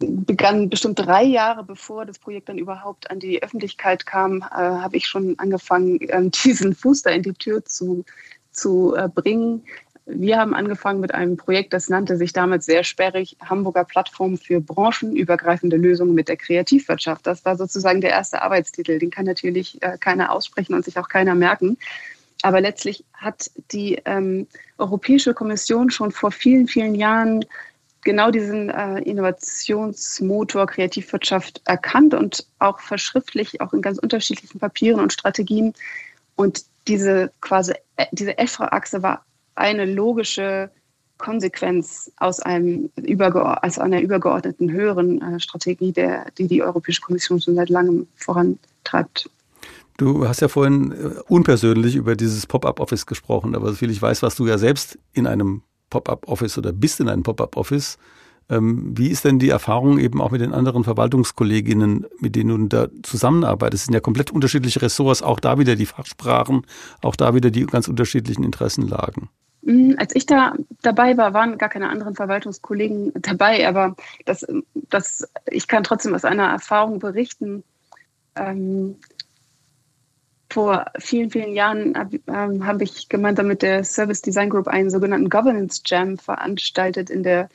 begann 0.00 0.70
bestimmt 0.70 0.98
drei 0.98 1.22
Jahre 1.22 1.62
bevor 1.62 2.06
das 2.06 2.18
Projekt 2.18 2.48
dann 2.48 2.56
überhaupt 2.56 3.10
an 3.10 3.20
die 3.20 3.42
Öffentlichkeit 3.42 4.06
kam, 4.06 4.38
äh, 4.38 4.54
habe 4.54 4.96
ich 4.96 5.06
schon 5.06 5.38
angefangen, 5.38 6.00
äh, 6.08 6.30
diesen 6.44 6.74
Fuß 6.74 7.02
da 7.02 7.10
in 7.10 7.22
die 7.22 7.34
Tür 7.34 7.64
zu, 7.64 8.04
zu 8.50 8.94
äh, 8.96 9.08
bringen. 9.08 9.62
Wir 10.06 10.38
haben 10.38 10.54
angefangen 10.54 11.00
mit 11.00 11.14
einem 11.14 11.36
Projekt, 11.36 11.72
das 11.72 11.88
nannte 11.88 12.16
sich 12.16 12.32
damals 12.32 12.66
sehr 12.66 12.84
sperrig 12.84 13.36
Hamburger 13.44 13.84
Plattform 13.84 14.38
für 14.38 14.60
branchenübergreifende 14.60 15.76
Lösungen 15.76 16.14
mit 16.14 16.28
der 16.28 16.36
Kreativwirtschaft. 16.36 17.26
Das 17.26 17.44
war 17.44 17.56
sozusagen 17.56 18.00
der 18.00 18.10
erste 18.10 18.42
Arbeitstitel. 18.42 18.98
Den 18.98 19.10
kann 19.10 19.26
natürlich 19.26 19.80
äh, 19.82 19.98
keiner 19.98 20.32
aussprechen 20.32 20.74
und 20.74 20.84
sich 20.84 20.98
auch 20.98 21.08
keiner 21.08 21.34
merken. 21.34 21.76
Aber 22.42 22.60
letztlich 22.60 23.04
hat 23.12 23.50
die 23.70 24.00
ähm, 24.06 24.46
Europäische 24.78 25.34
Kommission 25.34 25.90
schon 25.90 26.10
vor 26.10 26.32
vielen, 26.32 26.66
vielen 26.66 26.94
Jahren 26.94 27.44
genau 28.02 28.30
diesen 28.30 28.70
äh, 28.70 29.00
Innovationsmotor 29.00 30.66
Kreativwirtschaft 30.66 31.60
erkannt 31.66 32.14
und 32.14 32.46
auch 32.58 32.80
verschriftlich, 32.80 33.60
auch 33.60 33.72
in 33.72 33.82
ganz 33.82 33.98
unterschiedlichen 33.98 34.58
Papieren 34.58 35.00
und 35.00 35.12
Strategien. 35.12 35.74
Und 36.36 36.64
diese 36.88 37.30
quasi, 37.42 37.74
äh, 37.96 38.06
diese 38.12 38.38
EFRA-Achse 38.38 39.02
war 39.02 39.24
eine 39.54 39.84
logische 39.84 40.70
Konsequenz 41.18 42.10
aus, 42.16 42.40
einem 42.40 42.90
aus 43.62 43.78
einer 43.78 44.00
übergeordneten 44.00 44.72
höheren 44.72 45.20
äh, 45.20 45.38
Strategie, 45.38 45.92
der, 45.92 46.30
die 46.38 46.48
die 46.48 46.62
Europäische 46.62 47.02
Kommission 47.02 47.40
schon 47.40 47.54
seit 47.54 47.68
langem 47.68 48.06
vorantreibt. 48.16 49.30
Du 49.98 50.26
hast 50.26 50.40
ja 50.40 50.48
vorhin 50.48 50.92
äh, 50.92 51.20
unpersönlich 51.28 51.94
über 51.94 52.16
dieses 52.16 52.46
Pop-up-Office 52.46 53.04
gesprochen, 53.04 53.54
aber 53.54 53.68
soviel 53.68 53.90
ich 53.90 54.00
weiß, 54.00 54.22
warst 54.22 54.38
du 54.38 54.46
ja 54.46 54.56
selbst 54.56 54.98
in 55.12 55.26
einem 55.26 55.62
Pop-up-Office 55.90 56.56
oder 56.56 56.72
bist 56.72 57.00
in 57.00 57.08
einem 57.08 57.22
Pop-up-Office. 57.22 57.98
Ähm, 58.50 58.98
wie 58.98 59.08
ist 59.08 59.24
denn 59.24 59.38
die 59.38 59.48
Erfahrung 59.48 59.98
eben 59.98 60.20
auch 60.20 60.32
mit 60.32 60.40
den 60.40 60.52
anderen 60.52 60.82
Verwaltungskolleginnen, 60.82 62.06
mit 62.18 62.34
denen 62.34 62.68
du 62.68 62.76
da 62.76 62.88
zusammenarbeitest? 63.02 63.82
Es 63.82 63.86
sind 63.86 63.94
ja 63.94 64.00
komplett 64.00 64.32
unterschiedliche 64.32 64.82
Ressorts, 64.82 65.22
auch 65.22 65.38
da 65.38 65.58
wieder 65.58 65.76
die 65.76 65.86
Fachsprachen, 65.86 66.66
auch 67.00 67.14
da 67.14 67.34
wieder 67.34 67.50
die 67.50 67.64
ganz 67.66 67.86
unterschiedlichen 67.86 68.42
Interessenlagen. 68.42 69.28
Mm, 69.62 69.92
als 69.98 70.16
ich 70.16 70.26
da 70.26 70.54
dabei 70.82 71.16
war, 71.16 71.32
waren 71.32 71.58
gar 71.58 71.68
keine 71.68 71.90
anderen 71.90 72.16
Verwaltungskollegen 72.16 73.12
dabei, 73.22 73.68
aber 73.68 73.94
das, 74.24 74.44
das, 74.74 75.28
ich 75.48 75.68
kann 75.68 75.84
trotzdem 75.84 76.14
aus 76.14 76.24
einer 76.24 76.48
Erfahrung 76.48 76.98
berichten. 76.98 77.62
Ähm, 78.34 78.96
vor 80.52 80.86
vielen, 80.98 81.30
vielen 81.30 81.52
Jahren 81.52 81.94
ähm, 82.26 82.66
habe 82.66 82.82
ich 82.82 83.08
gemeinsam 83.08 83.46
mit 83.46 83.62
der 83.62 83.84
Service 83.84 84.22
Design 84.22 84.50
Group 84.50 84.66
einen 84.66 84.90
sogenannten 84.90 85.30
Governance 85.30 85.82
Jam 85.86 86.18
veranstaltet 86.18 87.08
in 87.08 87.22
der 87.22 87.48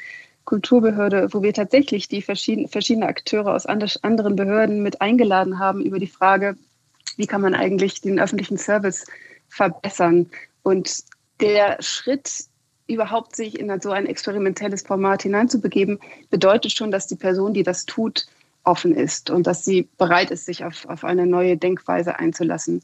Kulturbehörde, 0.45 1.33
wo 1.33 1.41
wir 1.41 1.53
tatsächlich 1.53 2.07
die 2.07 2.21
verschiedenen 2.21 2.69
verschiedene 2.69 3.07
Akteure 3.07 3.53
aus 3.53 3.65
anderen 3.65 4.35
Behörden 4.35 4.83
mit 4.83 5.01
eingeladen 5.01 5.59
haben 5.59 5.81
über 5.83 5.99
die 5.99 6.07
Frage, 6.07 6.55
wie 7.17 7.27
kann 7.27 7.41
man 7.41 7.55
eigentlich 7.55 8.01
den 8.01 8.19
öffentlichen 8.19 8.57
Service 8.57 9.05
verbessern. 9.49 10.29
Und 10.63 11.03
der 11.39 11.81
Schritt, 11.81 12.45
überhaupt 12.87 13.35
sich 13.35 13.59
in 13.59 13.81
so 13.81 13.91
ein 13.91 14.05
experimentelles 14.05 14.83
Format 14.83 15.23
hineinzubegeben, 15.23 15.99
bedeutet 16.29 16.71
schon, 16.71 16.91
dass 16.91 17.07
die 17.07 17.15
Person, 17.15 17.53
die 17.53 17.63
das 17.63 17.85
tut, 17.85 18.27
offen 18.63 18.95
ist 18.95 19.29
und 19.29 19.47
dass 19.47 19.63
sie 19.63 19.87
bereit 19.97 20.31
ist, 20.31 20.45
sich 20.45 20.63
auf, 20.63 20.85
auf 20.87 21.03
eine 21.03 21.25
neue 21.25 21.57
Denkweise 21.57 22.19
einzulassen. 22.19 22.81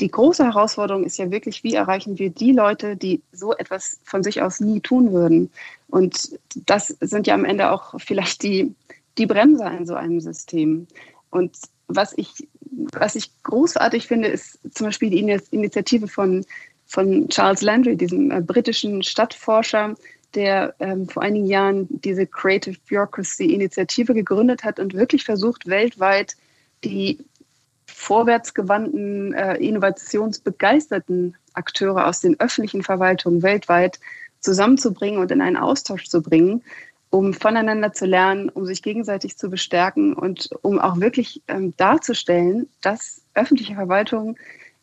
Die 0.00 0.10
große 0.10 0.44
Herausforderung 0.44 1.04
ist 1.04 1.18
ja 1.18 1.30
wirklich, 1.30 1.62
wie 1.62 1.74
erreichen 1.74 2.18
wir 2.18 2.30
die 2.30 2.52
Leute, 2.52 2.96
die 2.96 3.22
so 3.32 3.54
etwas 3.54 4.00
von 4.04 4.22
sich 4.22 4.40
aus 4.40 4.60
nie 4.60 4.80
tun 4.80 5.12
würden. 5.12 5.50
Und 5.88 6.38
das 6.54 6.88
sind 7.00 7.26
ja 7.26 7.34
am 7.34 7.44
Ende 7.44 7.70
auch 7.70 7.94
vielleicht 8.00 8.42
die, 8.42 8.74
die 9.18 9.26
Bremser 9.26 9.70
in 9.76 9.86
so 9.86 9.94
einem 9.94 10.20
System. 10.20 10.86
Und 11.30 11.56
was 11.86 12.16
ich, 12.16 12.48
was 12.92 13.14
ich 13.14 13.30
großartig 13.42 14.06
finde, 14.06 14.28
ist 14.28 14.58
zum 14.72 14.86
Beispiel 14.86 15.10
die 15.10 15.20
Initiative 15.50 16.08
von, 16.08 16.46
von 16.86 17.28
Charles 17.28 17.60
Landry, 17.60 17.96
diesem 17.96 18.30
äh, 18.30 18.40
britischen 18.40 19.02
Stadtforscher, 19.02 19.94
der 20.34 20.74
ähm, 20.78 21.08
vor 21.08 21.22
einigen 21.22 21.46
Jahren 21.46 21.86
diese 21.90 22.26
Creative 22.26 22.76
Bureaucracy 22.88 23.52
Initiative 23.52 24.14
gegründet 24.14 24.64
hat 24.64 24.78
und 24.80 24.94
wirklich 24.94 25.24
versucht, 25.24 25.66
weltweit 25.66 26.36
die 26.84 27.18
vorwärtsgewandten, 28.00 29.34
äh, 29.34 29.56
innovationsbegeisterten 29.56 31.36
Akteure 31.52 32.06
aus 32.06 32.20
den 32.20 32.40
öffentlichen 32.40 32.82
Verwaltungen 32.82 33.42
weltweit 33.42 34.00
zusammenzubringen 34.40 35.20
und 35.20 35.30
in 35.30 35.42
einen 35.42 35.58
Austausch 35.58 36.06
zu 36.06 36.22
bringen, 36.22 36.62
um 37.10 37.34
voneinander 37.34 37.92
zu 37.92 38.06
lernen, 38.06 38.48
um 38.48 38.64
sich 38.64 38.82
gegenseitig 38.82 39.36
zu 39.36 39.50
bestärken 39.50 40.14
und 40.14 40.48
um 40.62 40.78
auch 40.78 40.98
wirklich 40.98 41.42
ähm, 41.46 41.74
darzustellen, 41.76 42.70
dass 42.80 43.20
öffentliche 43.34 43.74
Verwaltung 43.74 44.38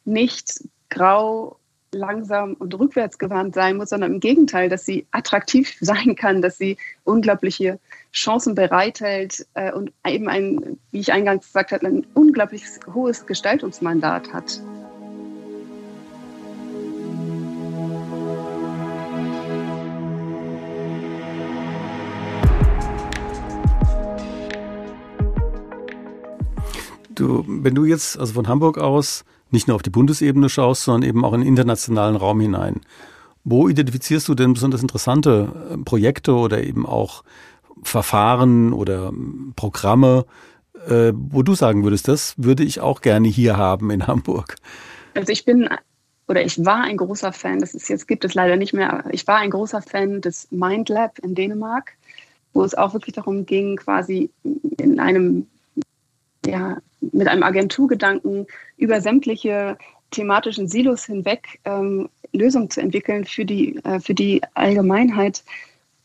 nicht 0.06 0.64
grau 0.90 1.58
langsam 1.94 2.54
und 2.54 2.78
rückwärtsgewandt 2.78 3.56
sein 3.56 3.78
muss, 3.78 3.90
sondern 3.90 4.14
im 4.14 4.20
Gegenteil, 4.20 4.70
dass 4.70 4.86
sie 4.86 5.06
attraktiv 5.12 5.78
sein 5.82 6.16
kann, 6.16 6.42
dass 6.42 6.58
sie 6.58 6.78
unglaubliche 7.04 7.80
Chancen 8.14 8.56
bereithält 8.56 9.46
äh, 9.54 9.72
und 9.72 9.92
eben 10.06 10.28
ein, 10.28 10.80
wie 10.92 11.00
ich 11.00 11.14
eingangs 11.14 11.46
gesagt 11.46 11.72
habe, 11.72 11.86
ein 11.86 12.08
unglaublich 12.14 12.64
hohes 12.94 13.26
Gestaltungsmandat 13.26 14.34
hat. 14.34 14.62
Du, 27.28 27.44
wenn 27.46 27.76
du 27.76 27.84
jetzt 27.84 28.18
also 28.18 28.34
von 28.34 28.48
Hamburg 28.48 28.78
aus 28.78 29.26
nicht 29.52 29.68
nur 29.68 29.76
auf 29.76 29.82
die 29.82 29.90
Bundesebene 29.90 30.48
schaust, 30.48 30.84
sondern 30.84 31.10
eben 31.10 31.26
auch 31.26 31.34
in 31.34 31.42
den 31.42 31.50
internationalen 31.50 32.16
Raum 32.16 32.40
hinein. 32.40 32.80
Wo 33.44 33.68
identifizierst 33.68 34.30
du 34.30 34.34
denn 34.34 34.54
besonders 34.54 34.82
interessante 34.82 35.52
äh, 35.74 35.78
Projekte 35.78 36.36
oder 36.36 36.64
eben 36.64 36.86
auch 36.86 37.26
Verfahren 37.84 38.72
oder 38.72 39.10
ähm, 39.10 39.52
Programme, 39.58 40.26
äh, 40.88 41.12
wo 41.14 41.44
du 41.44 41.54
sagen 41.54 41.84
würdest, 41.84 42.08
das 42.08 42.34
würde 42.38 42.64
ich 42.64 42.80
auch 42.80 43.02
gerne 43.02 43.28
hier 43.28 43.58
haben 43.58 43.92
in 43.92 44.08
Hamburg? 44.08 44.56
Also 45.14 45.34
ich 45.34 45.44
bin 45.44 45.68
oder 46.30 46.46
ich 46.46 46.64
war 46.64 46.84
ein 46.84 46.96
großer 46.96 47.34
Fan, 47.34 47.60
das 47.60 47.74
ist 47.74 47.90
jetzt 47.90 48.08
gibt 48.08 48.24
es 48.24 48.36
leider 48.36 48.56
nicht 48.56 48.74
mehr, 48.74 49.04
ich 49.12 49.28
war 49.28 49.40
ein 49.40 49.50
großer 49.50 49.82
Fan 49.82 50.22
des 50.22 50.48
MindLab 50.50 51.20
in 51.20 51.36
Dänemark, 51.36 51.92
wo 52.54 52.64
es 52.64 52.74
auch 52.74 52.94
wirklich 52.94 53.16
darum 53.16 53.46
ging, 53.46 53.76
quasi 53.76 54.30
in 54.78 55.02
einem 55.02 55.48
ja, 56.46 56.78
mit 57.12 57.28
einem 57.28 57.44
Agenturgedanken 57.44 58.48
über 58.78 59.02
sämtliche 59.02 59.78
thematischen 60.12 60.68
Silos 60.68 61.06
hinweg 61.06 61.60
ähm, 61.66 62.10
Lösungen 62.32 62.70
zu 62.70 62.82
entwickeln 62.82 63.26
für 63.26 63.46
die, 63.46 63.78
äh, 63.84 64.00
für 64.00 64.14
die 64.14 64.42
Allgemeinheit. 64.54 65.44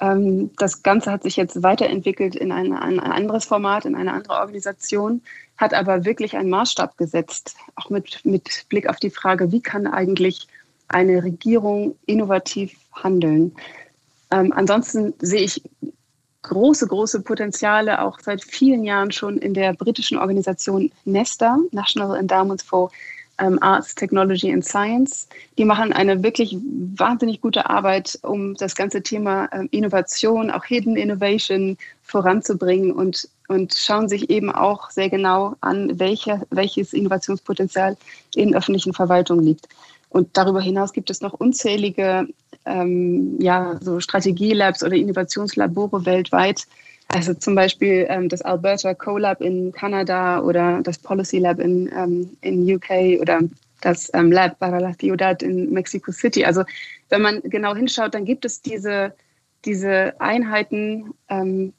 Ähm, 0.00 0.50
das 0.58 0.82
Ganze 0.82 1.12
hat 1.12 1.22
sich 1.22 1.36
jetzt 1.36 1.62
weiterentwickelt 1.62 2.34
in 2.34 2.52
ein, 2.52 2.72
ein, 2.72 2.98
anderes 2.98 3.44
Format, 3.44 3.84
in 3.84 3.94
eine 3.94 4.12
andere 4.12 4.34
Organisation, 4.34 5.22
hat 5.56 5.74
aber 5.74 6.04
wirklich 6.04 6.36
einen 6.36 6.50
Maßstab 6.50 6.96
gesetzt, 6.96 7.56
auch 7.76 7.90
mit, 7.90 8.24
mit 8.24 8.66
Blick 8.68 8.88
auf 8.88 8.96
die 8.96 9.10
Frage, 9.10 9.52
wie 9.52 9.60
kann 9.60 9.86
eigentlich 9.86 10.48
eine 10.88 11.22
Regierung 11.22 11.96
innovativ 12.06 12.74
handeln. 12.92 13.54
Ähm, 14.30 14.52
ansonsten 14.52 15.14
sehe 15.20 15.42
ich 15.42 15.62
große, 16.42 16.86
große 16.86 17.20
Potenziale 17.22 18.02
auch 18.02 18.18
seit 18.20 18.42
vielen 18.42 18.84
Jahren 18.84 19.12
schon 19.12 19.38
in 19.38 19.54
der 19.54 19.72
britischen 19.72 20.18
Organisation 20.18 20.90
NESTA, 21.04 21.58
National 21.70 22.16
Endowments 22.16 22.62
for 22.62 22.90
um, 23.40 23.58
Arts, 23.62 23.94
Technology 23.94 24.52
and 24.52 24.64
Science. 24.64 25.28
Die 25.58 25.64
machen 25.64 25.92
eine 25.92 26.22
wirklich 26.22 26.56
wahnsinnig 26.96 27.40
gute 27.40 27.68
Arbeit, 27.68 28.18
um 28.22 28.54
das 28.54 28.74
ganze 28.74 29.02
Thema 29.02 29.48
ähm, 29.52 29.68
Innovation, 29.70 30.50
auch 30.50 30.64
Hidden 30.64 30.96
Innovation 30.96 31.76
voranzubringen 32.02 32.92
und, 32.92 33.28
und 33.48 33.74
schauen 33.74 34.08
sich 34.08 34.30
eben 34.30 34.50
auch 34.50 34.90
sehr 34.90 35.08
genau 35.08 35.54
an, 35.60 35.98
welche, 35.98 36.42
welches 36.50 36.92
Innovationspotenzial 36.92 37.96
in 38.34 38.54
öffentlichen 38.54 38.92
Verwaltungen 38.92 39.44
liegt. 39.44 39.68
Und 40.10 40.28
darüber 40.36 40.60
hinaus 40.60 40.92
gibt 40.92 41.08
es 41.08 41.22
noch 41.22 41.32
unzählige 41.32 42.28
ähm, 42.66 43.40
ja, 43.40 43.78
so 43.80 44.00
Strategielabs 44.00 44.82
oder 44.82 44.94
Innovationslabore 44.94 46.06
weltweit, 46.06 46.66
Also 47.14 47.34
zum 47.34 47.54
Beispiel 47.54 48.06
ähm, 48.08 48.28
das 48.30 48.40
Alberta 48.40 48.94
CoLab 48.94 49.42
in 49.42 49.70
Kanada 49.72 50.40
oder 50.40 50.80
das 50.82 50.98
Policy 50.98 51.38
Lab 51.38 51.60
in, 51.60 51.90
ähm, 51.94 52.36
in 52.40 52.74
UK 52.74 53.20
oder 53.20 53.40
das 53.82 54.10
ähm, 54.14 54.32
Lab 54.32 54.58
para 54.58 54.78
la 54.78 54.94
Ciudad 54.98 55.42
in 55.42 55.70
Mexico 55.72 56.10
City. 56.10 56.44
Also 56.44 56.64
wenn 57.10 57.20
man 57.20 57.42
genau 57.42 57.74
hinschaut, 57.74 58.14
dann 58.14 58.24
gibt 58.24 58.46
es 58.46 58.62
diese, 58.62 59.12
diese 59.66 60.18
Einheiten 60.20 61.12
ähm, 61.28 61.74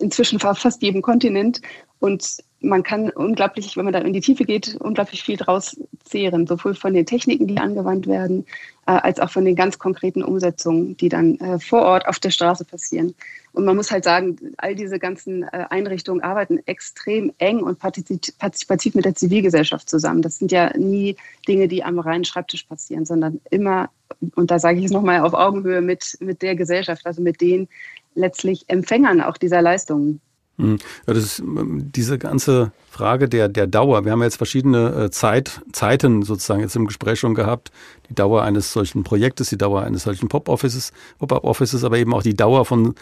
inzwischen 0.00 0.40
fast 0.40 0.82
jedem 0.82 1.00
Kontinent 1.00 1.62
und 2.00 2.42
man 2.62 2.82
kann 2.82 3.10
unglaublich, 3.10 3.76
wenn 3.76 3.84
man 3.84 3.92
da 3.92 4.00
in 4.00 4.12
die 4.12 4.20
Tiefe 4.20 4.44
geht, 4.44 4.76
unglaublich 4.76 5.22
viel 5.22 5.36
draus 5.36 5.76
zehren, 6.04 6.46
sowohl 6.46 6.74
von 6.74 6.94
den 6.94 7.06
Techniken, 7.06 7.46
die 7.46 7.58
angewandt 7.58 8.06
werden, 8.06 8.46
äh, 8.86 8.92
als 8.92 9.20
auch 9.20 9.30
von 9.30 9.44
den 9.44 9.56
ganz 9.56 9.78
konkreten 9.78 10.22
Umsetzungen, 10.22 10.96
die 10.96 11.08
dann 11.08 11.38
äh, 11.40 11.58
vor 11.58 11.82
Ort 11.82 12.06
auf 12.06 12.18
der 12.18 12.30
Straße 12.30 12.64
passieren. 12.64 13.14
Und 13.52 13.64
man 13.64 13.76
muss 13.76 13.90
halt 13.90 14.04
sagen, 14.04 14.36
all 14.56 14.74
diese 14.74 14.98
ganzen 14.98 15.42
äh, 15.42 15.66
Einrichtungen 15.70 16.22
arbeiten 16.22 16.60
extrem 16.66 17.32
eng 17.38 17.60
und 17.60 17.78
partizipativ 17.78 18.94
mit 18.94 19.04
der 19.04 19.14
Zivilgesellschaft 19.14 19.88
zusammen. 19.88 20.22
Das 20.22 20.38
sind 20.38 20.52
ja 20.52 20.76
nie 20.76 21.16
Dinge, 21.46 21.68
die 21.68 21.84
am 21.84 21.98
reinen 21.98 22.24
Schreibtisch 22.24 22.64
passieren, 22.64 23.04
sondern 23.04 23.40
immer, 23.50 23.90
und 24.36 24.50
da 24.50 24.58
sage 24.58 24.78
ich 24.78 24.86
es 24.86 24.92
nochmal, 24.92 25.20
auf 25.20 25.34
Augenhöhe 25.34 25.82
mit, 25.82 26.16
mit 26.20 26.42
der 26.42 26.56
Gesellschaft, 26.56 27.04
also 27.06 27.20
mit 27.20 27.40
den 27.40 27.68
letztlich 28.14 28.64
Empfängern 28.68 29.20
auch 29.20 29.36
dieser 29.36 29.62
Leistungen. 29.62 30.20
Hm. 30.62 30.78
Ja, 31.06 31.14
das 31.14 31.24
ist 31.24 31.38
ähm, 31.40 31.90
diese 31.92 32.18
ganze 32.18 32.72
Frage 32.90 33.28
der, 33.28 33.48
der 33.48 33.66
Dauer. 33.66 34.04
Wir 34.04 34.12
haben 34.12 34.22
jetzt 34.22 34.36
verschiedene 34.36 35.04
äh, 35.04 35.10
Zeit, 35.10 35.60
Zeiten 35.72 36.22
sozusagen 36.22 36.60
jetzt 36.60 36.76
im 36.76 36.86
Gespräch 36.86 37.18
schon 37.18 37.34
gehabt. 37.34 37.72
Die 38.08 38.14
Dauer 38.14 38.42
eines 38.42 38.72
solchen 38.72 39.02
Projektes, 39.02 39.50
die 39.50 39.58
Dauer 39.58 39.82
eines 39.82 40.04
solchen 40.04 40.28
Pop-Offices, 40.28 40.92
Pop-Up-Offices, 41.18 41.84
aber 41.84 41.98
eben 41.98 42.14
auch 42.14 42.22
die 42.22 42.34
Dauer 42.34 42.64
von, 42.64 42.94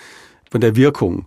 von 0.50 0.60
der 0.60 0.74
Wirkung. 0.74 1.26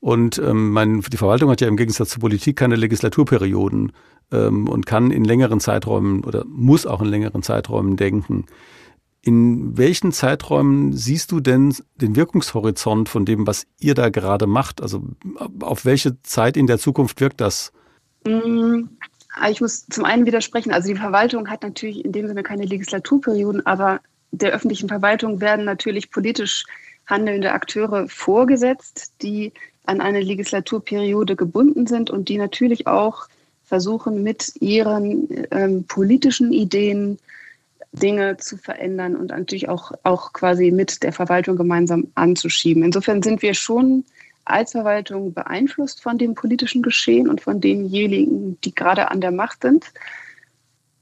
Und 0.00 0.38
ähm, 0.38 0.70
mein, 0.70 1.00
die 1.00 1.16
Verwaltung 1.16 1.50
hat 1.50 1.60
ja 1.60 1.68
im 1.68 1.76
Gegensatz 1.76 2.10
zur 2.10 2.20
Politik 2.20 2.56
keine 2.56 2.76
Legislaturperioden 2.76 3.92
ähm, 4.32 4.68
und 4.68 4.86
kann 4.86 5.10
in 5.10 5.24
längeren 5.24 5.60
Zeiträumen 5.60 6.24
oder 6.24 6.44
muss 6.46 6.86
auch 6.86 7.00
in 7.00 7.08
längeren 7.08 7.42
Zeiträumen 7.42 7.96
denken. 7.96 8.46
In 9.20 9.76
welchen 9.76 10.12
Zeiträumen 10.12 10.92
siehst 10.92 11.32
du 11.32 11.40
denn 11.40 11.74
den 11.96 12.16
Wirkungshorizont 12.16 13.08
von 13.08 13.24
dem, 13.24 13.46
was 13.46 13.66
ihr 13.78 13.94
da 13.94 14.10
gerade 14.10 14.46
macht? 14.46 14.80
Also 14.80 15.02
auf 15.60 15.84
welche 15.84 16.22
Zeit 16.22 16.56
in 16.56 16.66
der 16.66 16.78
Zukunft 16.78 17.20
wirkt 17.20 17.40
das? 17.40 17.72
Mm, 18.24 18.84
ich 19.50 19.60
muss 19.60 19.86
zum 19.86 20.04
einen 20.04 20.24
widersprechen. 20.24 20.72
Also 20.72 20.88
die 20.88 20.98
Verwaltung 20.98 21.48
hat 21.48 21.62
natürlich 21.62 22.04
in 22.04 22.12
dem 22.12 22.28
Sinne 22.28 22.42
keine 22.42 22.64
Legislaturperioden, 22.64 23.66
aber 23.66 24.00
der 24.30 24.52
öffentlichen 24.52 24.88
Verwaltung 24.88 25.40
werden 25.40 25.64
natürlich 25.64 26.10
politisch 26.10 26.64
handelnde 27.06 27.52
Akteure 27.52 28.08
vorgesetzt, 28.08 29.12
die 29.22 29.52
an 29.86 30.00
eine 30.00 30.20
Legislaturperiode 30.20 31.34
gebunden 31.34 31.86
sind 31.86 32.10
und 32.10 32.28
die 32.28 32.36
natürlich 32.36 32.86
auch 32.86 33.26
versuchen, 33.64 34.22
mit 34.22 34.52
ihren 34.60 35.28
ähm, 35.50 35.84
politischen 35.84 36.52
Ideen 36.52 37.18
Dinge 37.92 38.36
zu 38.36 38.56
verändern 38.56 39.16
und 39.16 39.30
natürlich 39.30 39.68
auch, 39.68 39.92
auch 40.02 40.32
quasi 40.32 40.70
mit 40.70 41.02
der 41.02 41.12
Verwaltung 41.12 41.56
gemeinsam 41.56 42.08
anzuschieben. 42.14 42.82
Insofern 42.82 43.22
sind 43.22 43.42
wir 43.42 43.54
schon 43.54 44.04
als 44.44 44.72
Verwaltung 44.72 45.34
beeinflusst 45.34 46.02
von 46.02 46.18
dem 46.18 46.34
politischen 46.34 46.82
Geschehen 46.82 47.28
und 47.28 47.40
von 47.40 47.60
denjenigen, 47.60 48.60
die 48.62 48.74
gerade 48.74 49.10
an 49.10 49.20
der 49.20 49.30
Macht 49.30 49.62
sind. 49.62 49.86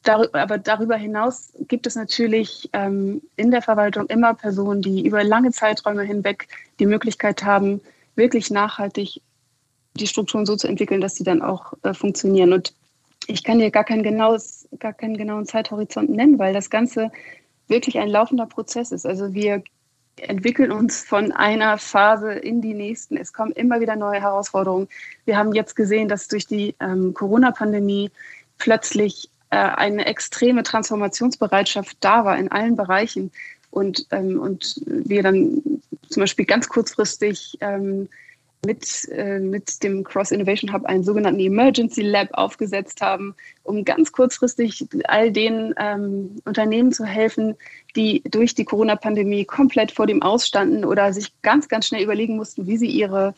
Aber 0.05 0.59
darüber 0.59 0.97
hinaus 0.97 1.53
gibt 1.67 1.87
es 1.87 1.97
natürlich 1.97 2.69
ähm, 2.73 3.23
in 3.35 3.51
der 3.51 3.63
Verwaltung 3.63 4.07
immer 4.07 4.35
Personen, 4.35 4.81
die 4.81 5.05
über 5.05 5.25
lange 5.25 5.51
Zeiträume 5.51 6.03
hinweg 6.05 6.47
die 6.79 6.87
Möglichkeit 6.87 7.43
haben, 7.43 7.81
wirklich 8.15 8.51
nachhaltig 8.51 9.21
die 9.95 10.07
Strukturen 10.07 10.47
so 10.47 10.57
zu 10.57 10.69
entwickeln, 10.69 11.01
dass 11.01 11.17
sie 11.17 11.25
dann 11.25 11.43
auch 11.43 11.73
äh, 11.83 11.93
funktionieren. 11.93 12.53
Und 12.53 12.73
ich 13.27 13.45
kann 13.45 13.59
dir 13.59 13.71
gar, 13.71 13.85
kein 13.85 14.03
genaues, 14.03 14.69
gar 14.79 14.93
keinen 14.93 15.17
genauen 15.17 15.47
Zeithorizont 15.47 16.11
nennen, 16.11 16.39
weil 16.39 16.55
das 16.55 16.71
Ganze 16.71 17.11
wirklich 17.69 17.99
ein 17.99 18.09
laufender 18.09 18.47
Prozess 18.47 18.93
ist. 18.93 19.07
Also 19.07 19.35
wir 19.35 19.63
entwickeln 20.17 20.73
uns 20.73 21.03
von 21.03 21.33
einer 21.33 21.79
Phase 21.79 22.33
in 22.33 22.61
die 22.63 22.75
nächsten. 22.75 23.17
Es 23.17 23.33
kommen 23.33 23.53
immer 23.53 23.81
wieder 23.81 23.97
neue 23.97 24.21
Herausforderungen. 24.21 24.89
Wir 25.25 25.37
haben 25.37 25.53
jetzt 25.53 25.77
gesehen, 25.77 26.09
dass 26.09 26.29
durch 26.29 26.47
die 26.47 26.75
ähm, 26.81 27.13
Corona-Pandemie 27.13 28.11
plötzlich 28.59 29.29
äh, 29.51 29.57
eine 29.57 30.07
extreme 30.07 30.63
Transformationsbereitschaft 30.63 31.99
da 32.01 32.25
war 32.25 32.39
in 32.39 32.51
allen 32.51 32.77
Bereichen 32.77 33.31
und, 33.71 34.07
ähm, 34.11 34.41
und 34.41 34.81
wir 34.87 35.23
dann 35.23 35.63
zum 36.09 36.21
Beispiel 36.21 36.47
ganz 36.47 36.69
kurzfristig 36.69 37.59
ähm, 37.61 38.09
mit, 38.67 39.09
äh, 39.11 39.39
mit 39.39 39.83
dem 39.83 40.05
Cross 40.05 40.33
Innovation 40.33 40.73
Hub 40.73 40.85
einen 40.85 41.05
sogenannten 41.05 41.41
Emergency 41.41 42.03
Lab 42.03 42.29
aufgesetzt 42.33 43.01
haben, 43.01 43.35
um 43.63 43.85
ganz 43.85 44.13
kurzfristig 44.13 44.87
all 45.05 45.31
den 45.31 45.75
ähm, 45.79 46.37
Unternehmen 46.45 46.93
zu 46.93 47.05
helfen, 47.05 47.55
die 47.95 48.23
durch 48.29 48.55
die 48.55 48.65
Corona-Pandemie 48.65 49.45
komplett 49.45 49.93
vor 49.93 50.07
dem 50.07 50.23
Ausstanden 50.23 50.85
oder 50.85 51.13
sich 51.13 51.33
ganz, 51.43 51.69
ganz 51.69 51.87
schnell 51.87 52.03
überlegen 52.03 52.37
mussten, 52.37 52.67
wie 52.67 52.77
sie 52.77 52.91
ihre, 52.91 53.35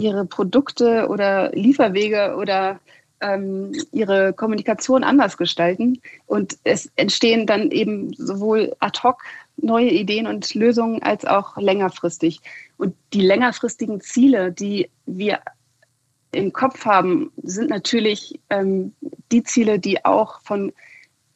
ihre 0.00 0.24
Produkte 0.24 1.08
oder 1.08 1.50
Lieferwege 1.52 2.36
oder 2.38 2.80
ähm, 3.20 3.72
ihre 3.92 4.32
Kommunikation 4.32 5.04
anders 5.04 5.36
gestalten. 5.36 6.00
Und 6.26 6.56
es 6.64 6.90
entstehen 6.96 7.46
dann 7.46 7.70
eben 7.70 8.14
sowohl 8.14 8.74
ad 8.78 9.00
hoc 9.02 9.22
neue 9.60 9.90
Ideen 9.90 10.26
und 10.26 10.54
Lösungen 10.54 11.02
als 11.02 11.24
auch 11.24 11.56
längerfristig. 11.56 12.40
Und 12.76 12.94
die 13.12 13.20
längerfristigen 13.20 14.00
Ziele, 14.00 14.52
die 14.52 14.90
wir 15.06 15.40
im 16.32 16.52
Kopf 16.52 16.84
haben, 16.84 17.30
sind 17.42 17.70
natürlich 17.70 18.38
ähm, 18.50 18.94
die 19.32 19.42
Ziele, 19.42 19.78
die 19.78 20.04
auch 20.04 20.40
von, 20.42 20.72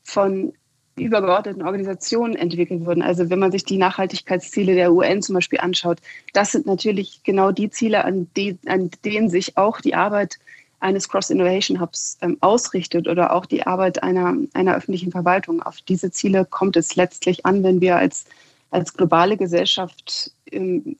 von 0.03 0.53
übergeordneten 0.97 1.63
Organisationen 1.63 2.37
entwickelt 2.37 2.85
wurden. 2.85 3.03
Also 3.03 3.31
wenn 3.31 3.39
man 3.39 3.53
sich 3.53 3.65
die 3.65 3.79
Nachhaltigkeitsziele 3.79 4.75
der 4.75 4.93
UN 4.93 5.23
zum 5.23 5.35
Beispiel 5.35 5.61
anschaut, 5.61 5.99
das 6.35 6.53
sind 6.53 6.67
natürlich 6.67 7.23
genau 7.23 7.51
die 7.51 7.71
Ziele, 7.71 8.05
an, 8.05 8.29
die, 8.37 8.59
an 8.67 8.91
denen 9.05 9.31
sich 9.31 9.57
auch 9.57 9.81
die 9.81 9.95
Arbeit 9.95 10.39
eines 10.83 11.09
Cross-Innovation 11.09 11.81
Hubs 11.81 12.19
ähm, 12.21 12.37
ausrichtet 12.41 13.09
oder 13.09 13.33
auch 13.33 13.47
die 13.47 13.67
Arbeit 13.67 14.03
einer, 14.03 14.35
einer 14.53 14.75
öffentlichen 14.75 15.13
Verwaltung. 15.13 15.63
Auf 15.63 15.81
diese 15.81 16.11
Ziele 16.11 16.45
kommt 16.45 16.77
es 16.77 16.97
letztlich 16.97 17.47
an, 17.47 17.63
wenn 17.63 17.81
wir 17.81 17.97
als, 17.97 18.25
als 18.71 18.95
globale 18.95 19.37
Gesellschaft 19.37 20.33
ähm, 20.51 20.97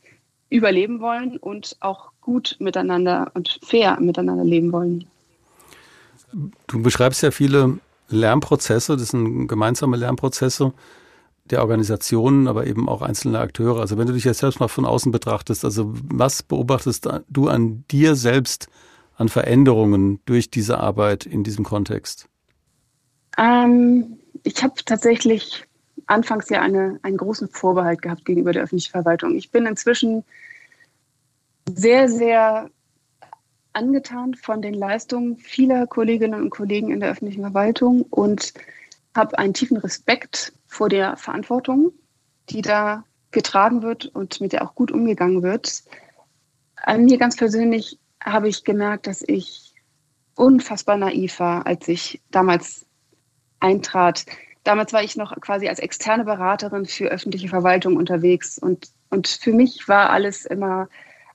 überleben 0.51 1.01
wollen 1.01 1.37
und 1.37 1.77
auch 1.81 2.13
gut 2.21 2.57
miteinander 2.61 3.33
und 3.35 3.59
fair 3.65 3.99
miteinander 4.01 4.45
leben 4.45 4.71
wollen. 4.73 5.07
Du 6.67 6.83
beschreibst 6.83 7.23
ja 7.23 7.31
viele 7.31 7.79
Lernprozesse, 8.09 8.97
das 8.97 9.09
sind 9.09 9.49
gemeinsame 9.49 9.97
Lernprozesse 9.97 10.73
der 11.45 11.61
Organisationen, 11.61 12.47
aber 12.47 12.67
eben 12.67 12.89
auch 12.89 13.03
einzelne 13.03 13.41
Akteure. 13.41 13.81
Also 13.81 13.99
wenn 13.99 14.07
du 14.07 14.13
dich 14.13 14.25
jetzt 14.25 14.39
selbst 14.39 14.61
mal 14.61 14.69
von 14.69 14.87
außen 14.87 15.11
betrachtest, 15.11 15.65
also 15.65 15.93
was 15.93 16.43
beobachtest 16.43 17.09
du 17.29 17.49
an 17.49 17.85
dir 17.91 18.15
selbst 18.15 18.69
an 19.23 19.29
Veränderungen 19.29 20.21
durch 20.27 20.51
diese 20.51 20.79
Arbeit 20.79 21.25
in 21.25 21.45
diesem 21.45 21.65
Kontext? 21.65 22.29
Ähm, 23.39 24.19
ich 24.43 24.63
habe 24.63 24.75
tatsächlich 24.85 25.65
anfangs 26.07 26.51
ja 26.51 26.61
eine, 26.61 26.99
einen 27.03 27.17
großen 27.17 27.49
Vorbehalt 27.49 28.03
gehabt 28.03 28.25
gegenüber 28.25 28.53
der 28.53 28.65
öffentlichen 28.65 28.91
Verwaltung. 28.91 29.37
Ich 29.37 29.51
bin 29.51 29.65
inzwischen 29.65 30.25
sehr, 31.73 32.09
sehr 32.09 32.69
angetan 33.73 34.35
von 34.35 34.61
den 34.61 34.75
Leistungen 34.75 35.37
vieler 35.37 35.87
Kolleginnen 35.87 36.43
und 36.43 36.51
Kollegen 36.51 36.91
in 36.91 37.01
der 37.01 37.13
öffentlichen 37.13 37.43
Verwaltung 37.43 38.03
und 38.11 38.53
habe 39.15 39.39
einen 39.39 39.55
tiefen 39.55 39.77
Respekt 39.77 40.53
vor 40.67 40.89
der 40.89 41.17
Verantwortung, 41.17 41.93
die 42.51 42.61
da 42.61 43.05
getragen 43.31 43.83
wird 43.83 44.07
und 44.07 44.41
mit 44.41 44.53
der 44.53 44.65
auch 44.65 44.75
gut 44.75 44.91
umgegangen 44.91 45.43
wird. 45.43 45.85
An 46.77 47.05
mir 47.05 47.19
ganz 47.19 47.37
persönlich 47.37 47.99
habe 48.25 48.49
ich 48.49 48.65
gemerkt, 48.65 49.07
dass 49.07 49.23
ich 49.23 49.75
unfassbar 50.35 50.97
naiv 50.97 51.41
war, 51.41 51.67
als 51.67 51.89
ich 51.89 52.21
damals 52.31 52.87
eintrat. 53.61 54.27
Damals 54.65 54.93
war 54.93 55.03
ich 55.03 55.17
noch 55.17 55.39
quasi 55.41 55.69
als 55.69 55.79
externe 55.79 56.25
Beraterin 56.25 56.87
für 56.87 57.09
öffentliche 57.09 57.49
Verwaltung 57.49 57.97
unterwegs 57.97 58.59
und, 58.59 58.89
und 59.11 59.29
für 59.29 59.53
mich 59.53 59.89
war 59.89 60.11
alles 60.11 60.45
immer 60.45 60.89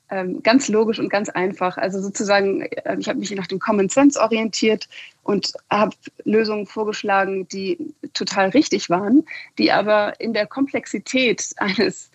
ähm, 0.09 0.41
ganz 0.41 0.69
logisch 0.69 0.99
und 0.99 1.09
ganz 1.09 1.29
einfach. 1.29 1.77
Also 1.77 2.01
sozusagen, 2.01 2.61
äh, 2.61 2.97
ich 2.99 3.09
habe 3.09 3.19
mich 3.19 3.31
nach 3.31 3.47
dem 3.47 3.59
Common 3.59 3.89
Sense 3.89 4.19
orientiert 4.19 4.87
und 5.23 5.53
habe 5.69 5.95
Lösungen 6.23 6.65
vorgeschlagen, 6.65 7.47
die 7.49 7.93
total 8.13 8.49
richtig 8.49 8.89
waren, 8.89 9.25
die 9.57 9.71
aber 9.71 10.19
in 10.19 10.33
der 10.33 10.47
Komplexität 10.47 11.53
eines 11.57 12.09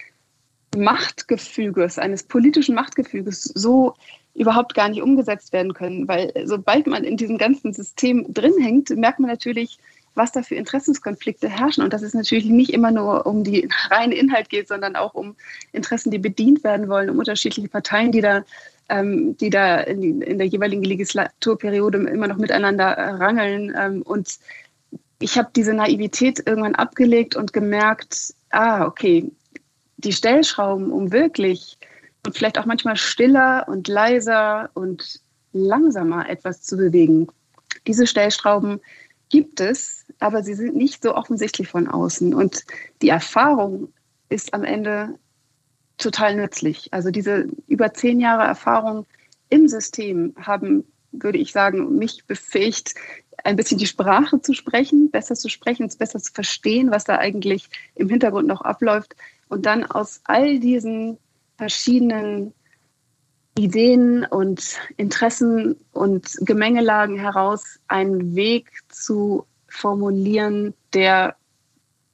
Machtgefüges, 0.74 1.98
eines 1.98 2.22
politischen 2.22 2.74
Machtgefüges 2.74 3.42
so 3.42 3.94
überhaupt 4.34 4.74
gar 4.74 4.88
nicht 4.88 5.02
umgesetzt 5.02 5.52
werden 5.52 5.74
können. 5.74 6.08
Weil 6.08 6.32
sobald 6.44 6.86
man 6.86 7.04
in 7.04 7.16
diesem 7.16 7.38
ganzen 7.38 7.72
System 7.72 8.32
drin 8.32 8.54
hängt, 8.60 8.90
merkt 8.90 9.20
man 9.20 9.30
natürlich, 9.30 9.78
was 10.14 10.32
da 10.32 10.42
für 10.42 10.54
Interessenskonflikte 10.54 11.48
herrschen 11.48 11.82
und 11.82 11.92
dass 11.92 12.02
es 12.02 12.14
natürlich 12.14 12.46
nicht 12.46 12.72
immer 12.72 12.90
nur 12.90 13.26
um 13.26 13.44
die 13.44 13.68
reine 13.90 14.14
Inhalt 14.14 14.50
geht, 14.50 14.68
sondern 14.68 14.96
auch 14.96 15.14
um 15.14 15.36
Interessen, 15.72 16.10
die 16.10 16.18
bedient 16.18 16.64
werden 16.64 16.88
wollen, 16.88 17.10
um 17.10 17.18
unterschiedliche 17.18 17.68
Parteien, 17.68 18.12
die 18.12 18.20
da, 18.20 18.44
ähm, 18.88 19.36
die 19.38 19.50
da 19.50 19.80
in, 19.80 20.20
in, 20.20 20.38
der 20.38 20.46
jeweiligen 20.46 20.82
Legislaturperiode 20.82 21.98
immer 21.98 22.28
noch 22.28 22.36
miteinander 22.36 22.90
äh, 22.92 23.10
rangeln. 23.10 23.74
Ähm, 23.78 24.02
und 24.02 24.38
ich 25.18 25.38
habe 25.38 25.50
diese 25.54 25.72
Naivität 25.72 26.42
irgendwann 26.46 26.74
abgelegt 26.74 27.36
und 27.36 27.52
gemerkt, 27.52 28.34
ah, 28.50 28.84
okay, 28.84 29.30
die 29.96 30.12
Stellschrauben, 30.12 30.90
um 30.90 31.12
wirklich 31.12 31.78
und 32.24 32.36
vielleicht 32.36 32.58
auch 32.58 32.66
manchmal 32.66 32.96
stiller 32.96 33.66
und 33.68 33.88
leiser 33.88 34.70
und 34.74 35.20
langsamer 35.52 36.28
etwas 36.28 36.62
zu 36.62 36.76
bewegen. 36.76 37.28
Diese 37.86 38.06
Stellschrauben 38.06 38.80
gibt 39.28 39.60
es, 39.60 40.04
aber 40.20 40.42
sie 40.42 40.54
sind 40.54 40.76
nicht 40.76 41.02
so 41.02 41.14
offensichtlich 41.14 41.68
von 41.68 41.88
außen. 41.88 42.34
Und 42.34 42.64
die 43.00 43.08
Erfahrung 43.08 43.92
ist 44.28 44.54
am 44.54 44.64
Ende 44.64 45.18
total 45.98 46.36
nützlich. 46.36 46.92
Also 46.92 47.10
diese 47.10 47.48
über 47.66 47.92
zehn 47.94 48.20
Jahre 48.20 48.44
Erfahrung 48.44 49.06
im 49.48 49.68
System 49.68 50.34
haben, 50.36 50.84
würde 51.12 51.38
ich 51.38 51.52
sagen, 51.52 51.96
mich 51.96 52.24
befähigt, 52.26 52.94
ein 53.44 53.56
bisschen 53.56 53.78
die 53.78 53.86
Sprache 53.86 54.40
zu 54.40 54.54
sprechen, 54.54 55.10
besser 55.10 55.34
zu 55.34 55.48
sprechen, 55.48 55.90
besser 55.98 56.20
zu 56.20 56.32
verstehen, 56.32 56.90
was 56.90 57.04
da 57.04 57.18
eigentlich 57.18 57.68
im 57.94 58.08
Hintergrund 58.08 58.46
noch 58.46 58.60
abläuft 58.60 59.16
und 59.48 59.66
dann 59.66 59.84
aus 59.84 60.20
all 60.24 60.60
diesen 60.60 61.18
verschiedenen 61.62 62.52
Ideen 63.56 64.24
und 64.24 64.80
Interessen 64.96 65.76
und 65.92 66.28
Gemengelagen 66.40 67.20
heraus 67.20 67.78
einen 67.86 68.34
Weg 68.34 68.68
zu 68.88 69.46
formulieren, 69.68 70.74
der 70.92 71.36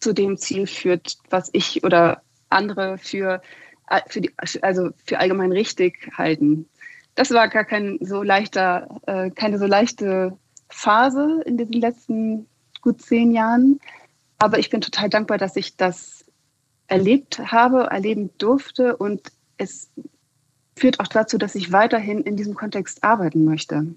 zu 0.01 0.13
dem 0.13 0.37
Ziel 0.37 0.67
führt, 0.67 1.17
was 1.31 1.49
ich 1.55 1.83
oder 1.83 2.21
andere 2.51 2.99
für, 2.99 3.41
für, 4.09 4.21
die, 4.21 4.33
also 4.61 4.91
für 5.07 5.19
allgemein 5.19 5.53
richtig 5.53 6.11
halten. 6.13 6.69
Das 7.15 7.31
war 7.31 7.49
gar 7.49 7.65
kein 7.65 7.97
so 8.03 8.23
leichter, 8.23 9.01
äh, 9.07 9.31
keine 9.31 9.59
so 9.59 9.65
leichte 9.65 10.37
Phase 10.69 11.41
in 11.47 11.57
den 11.57 11.73
letzten 11.73 12.47
gut 12.83 13.01
zehn 13.01 13.33
Jahren. 13.33 13.81
Aber 14.37 14.59
ich 14.59 14.69
bin 14.69 14.83
total 14.83 15.09
dankbar, 15.09 15.39
dass 15.39 15.57
ich 15.57 15.79
das 15.79 16.27
erlebt 16.89 17.39
habe, 17.39 17.85
erleben 17.91 18.31
durfte 18.39 18.97
und 18.97 19.33
es 19.59 19.91
führt 20.77 21.01
auch 21.01 21.09
dazu, 21.09 21.39
dass 21.39 21.55
ich 21.55 21.73
weiterhin 21.73 22.23
in 22.23 22.37
diesem 22.37 22.55
Kontext 22.55 23.05
arbeiten 23.05 23.45
möchte. 23.45 23.95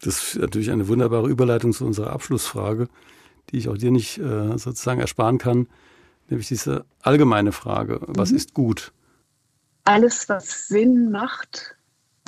Das 0.00 0.34
ist 0.34 0.36
natürlich 0.36 0.70
eine 0.70 0.88
wunderbare 0.88 1.28
Überleitung 1.28 1.72
zu 1.72 1.86
unserer 1.86 2.10
Abschlussfrage, 2.10 2.88
die 3.50 3.58
ich 3.58 3.68
auch 3.68 3.78
dir 3.78 3.90
nicht 3.90 4.18
äh, 4.18 4.58
sozusagen 4.58 5.00
ersparen 5.00 5.38
kann, 5.38 5.68
nämlich 6.28 6.48
diese 6.48 6.84
allgemeine 7.00 7.52
Frage, 7.52 8.00
was 8.06 8.30
mhm. 8.30 8.36
ist 8.36 8.54
gut? 8.54 8.92
Alles, 9.84 10.28
was 10.28 10.68
Sinn 10.68 11.10
macht 11.10 11.76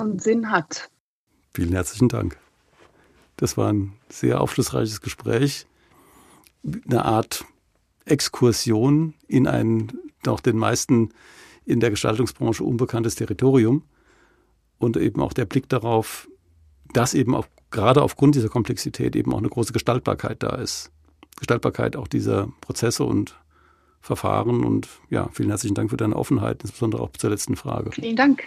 und 0.01 0.21
Sinn 0.21 0.49
hat. 0.51 0.89
Vielen 1.53 1.73
herzlichen 1.73 2.09
Dank. 2.09 2.37
Das 3.37 3.57
war 3.57 3.71
ein 3.71 3.93
sehr 4.09 4.41
aufschlussreiches 4.41 5.01
Gespräch, 5.01 5.67
eine 6.89 7.05
Art 7.05 7.45
Exkursion 8.05 9.13
in 9.27 9.47
ein 9.47 9.91
doch 10.23 10.39
den 10.39 10.57
meisten 10.57 11.13
in 11.69 11.79
der 11.79 11.91
Gestaltungsbranche 11.91 12.63
unbekanntes 12.63 13.15
Territorium 13.15 13.83
und 14.79 14.97
eben 14.97 15.21
auch 15.21 15.33
der 15.33 15.45
Blick 15.45 15.69
darauf, 15.69 16.27
dass 16.93 17.13
eben 17.13 17.35
auch 17.35 17.45
gerade 17.69 18.01
aufgrund 18.01 18.35
dieser 18.35 18.49
Komplexität 18.49 19.15
eben 19.15 19.33
auch 19.33 19.37
eine 19.37 19.49
große 19.49 19.73
Gestaltbarkeit 19.73 20.41
da 20.41 20.55
ist. 20.55 20.91
Gestaltbarkeit 21.37 21.95
auch 21.95 22.07
dieser 22.07 22.49
Prozesse 22.61 23.03
und 23.03 23.39
Verfahren 24.01 24.63
und 24.63 24.87
ja, 25.09 25.29
vielen 25.31 25.49
herzlichen 25.49 25.75
Dank 25.75 25.89
für 25.89 25.97
deine 25.97 26.15
Offenheit, 26.15 26.61
insbesondere 26.63 27.03
auch 27.03 27.11
zur 27.11 27.29
letzten 27.29 27.55
Frage. 27.55 27.91
Vielen 27.91 28.15
Dank. 28.15 28.43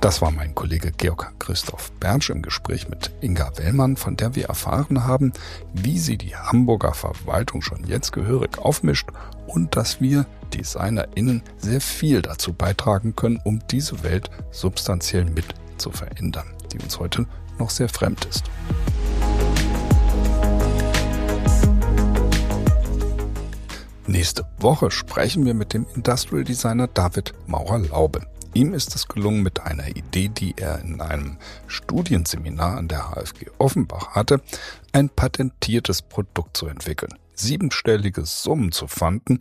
Das 0.00 0.20
war 0.20 0.30
mein 0.30 0.54
Kollege 0.54 0.92
Georg 0.92 1.32
Christoph 1.38 1.90
Bernsch 1.92 2.30
im 2.30 2.42
Gespräch 2.42 2.88
mit 2.88 3.10
Inga 3.22 3.56
Wellmann, 3.56 3.96
von 3.96 4.16
der 4.16 4.34
wir 4.36 4.46
erfahren 4.46 5.04
haben, 5.04 5.32
wie 5.72 5.98
sie 5.98 6.18
die 6.18 6.36
Hamburger 6.36 6.94
Verwaltung 6.94 7.62
schon 7.62 7.84
jetzt 7.84 8.12
gehörig 8.12 8.58
aufmischt 8.58 9.08
und 9.46 9.74
dass 9.74 10.00
wir 10.00 10.26
DesignerInnen 10.54 11.42
sehr 11.58 11.80
viel 11.80 12.22
dazu 12.22 12.52
beitragen 12.52 13.16
können, 13.16 13.40
um 13.42 13.60
diese 13.70 14.02
Welt 14.02 14.30
substanziell 14.50 15.24
mit 15.24 15.46
zu 15.78 15.90
verändern, 15.90 16.46
die 16.72 16.78
uns 16.78 16.98
heute 16.98 17.26
noch 17.58 17.70
sehr 17.70 17.88
fremd 17.88 18.26
ist. 18.26 18.44
Nächste 24.06 24.46
Woche 24.58 24.90
sprechen 24.90 25.44
wir 25.46 25.54
mit 25.54 25.72
dem 25.72 25.84
Industrial 25.94 26.44
Designer 26.44 26.86
David 26.86 27.34
Maurer-Laube. 27.46 28.20
Ihm 28.56 28.72
ist 28.72 28.94
es 28.94 29.06
gelungen, 29.06 29.42
mit 29.42 29.60
einer 29.60 29.86
Idee, 29.88 30.30
die 30.30 30.54
er 30.56 30.80
in 30.80 31.02
einem 31.02 31.36
Studienseminar 31.66 32.78
an 32.78 32.88
der 32.88 33.10
HFG 33.10 33.50
Offenbach 33.58 34.14
hatte, 34.14 34.40
ein 34.92 35.10
patentiertes 35.10 36.00
Produkt 36.00 36.56
zu 36.56 36.66
entwickeln, 36.66 37.12
siebenstellige 37.34 38.24
Summen 38.24 38.72
zu 38.72 38.86
fanden 38.86 39.40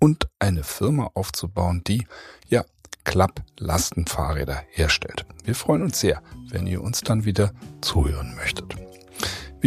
und 0.00 0.26
eine 0.40 0.64
Firma 0.64 1.12
aufzubauen, 1.14 1.82
die, 1.86 2.08
ja, 2.48 2.64
Klapp-Lastenfahrräder 3.04 4.64
herstellt. 4.70 5.26
Wir 5.44 5.54
freuen 5.54 5.82
uns 5.82 6.00
sehr, 6.00 6.20
wenn 6.48 6.66
ihr 6.66 6.82
uns 6.82 7.02
dann 7.02 7.24
wieder 7.24 7.52
zuhören 7.82 8.34
möchtet. 8.34 8.85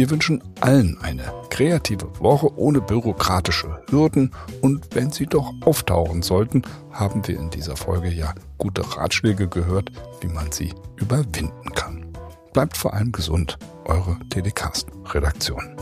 Wir 0.00 0.08
wünschen 0.08 0.42
allen 0.62 0.96
eine 1.02 1.30
kreative 1.50 2.08
Woche 2.20 2.56
ohne 2.56 2.80
bürokratische 2.80 3.82
Hürden 3.90 4.32
und 4.62 4.94
wenn 4.94 5.10
sie 5.10 5.26
doch 5.26 5.52
auftauchen 5.60 6.22
sollten, 6.22 6.62
haben 6.90 7.28
wir 7.28 7.38
in 7.38 7.50
dieser 7.50 7.76
Folge 7.76 8.08
ja 8.08 8.34
gute 8.56 8.96
Ratschläge 8.96 9.46
gehört, 9.46 9.92
wie 10.22 10.28
man 10.28 10.50
sie 10.52 10.72
überwinden 10.96 11.74
kann. 11.74 12.06
Bleibt 12.54 12.78
vor 12.78 12.94
allem 12.94 13.12
gesund, 13.12 13.58
eure 13.84 14.18
Telecast-Redaktion. 14.30 15.76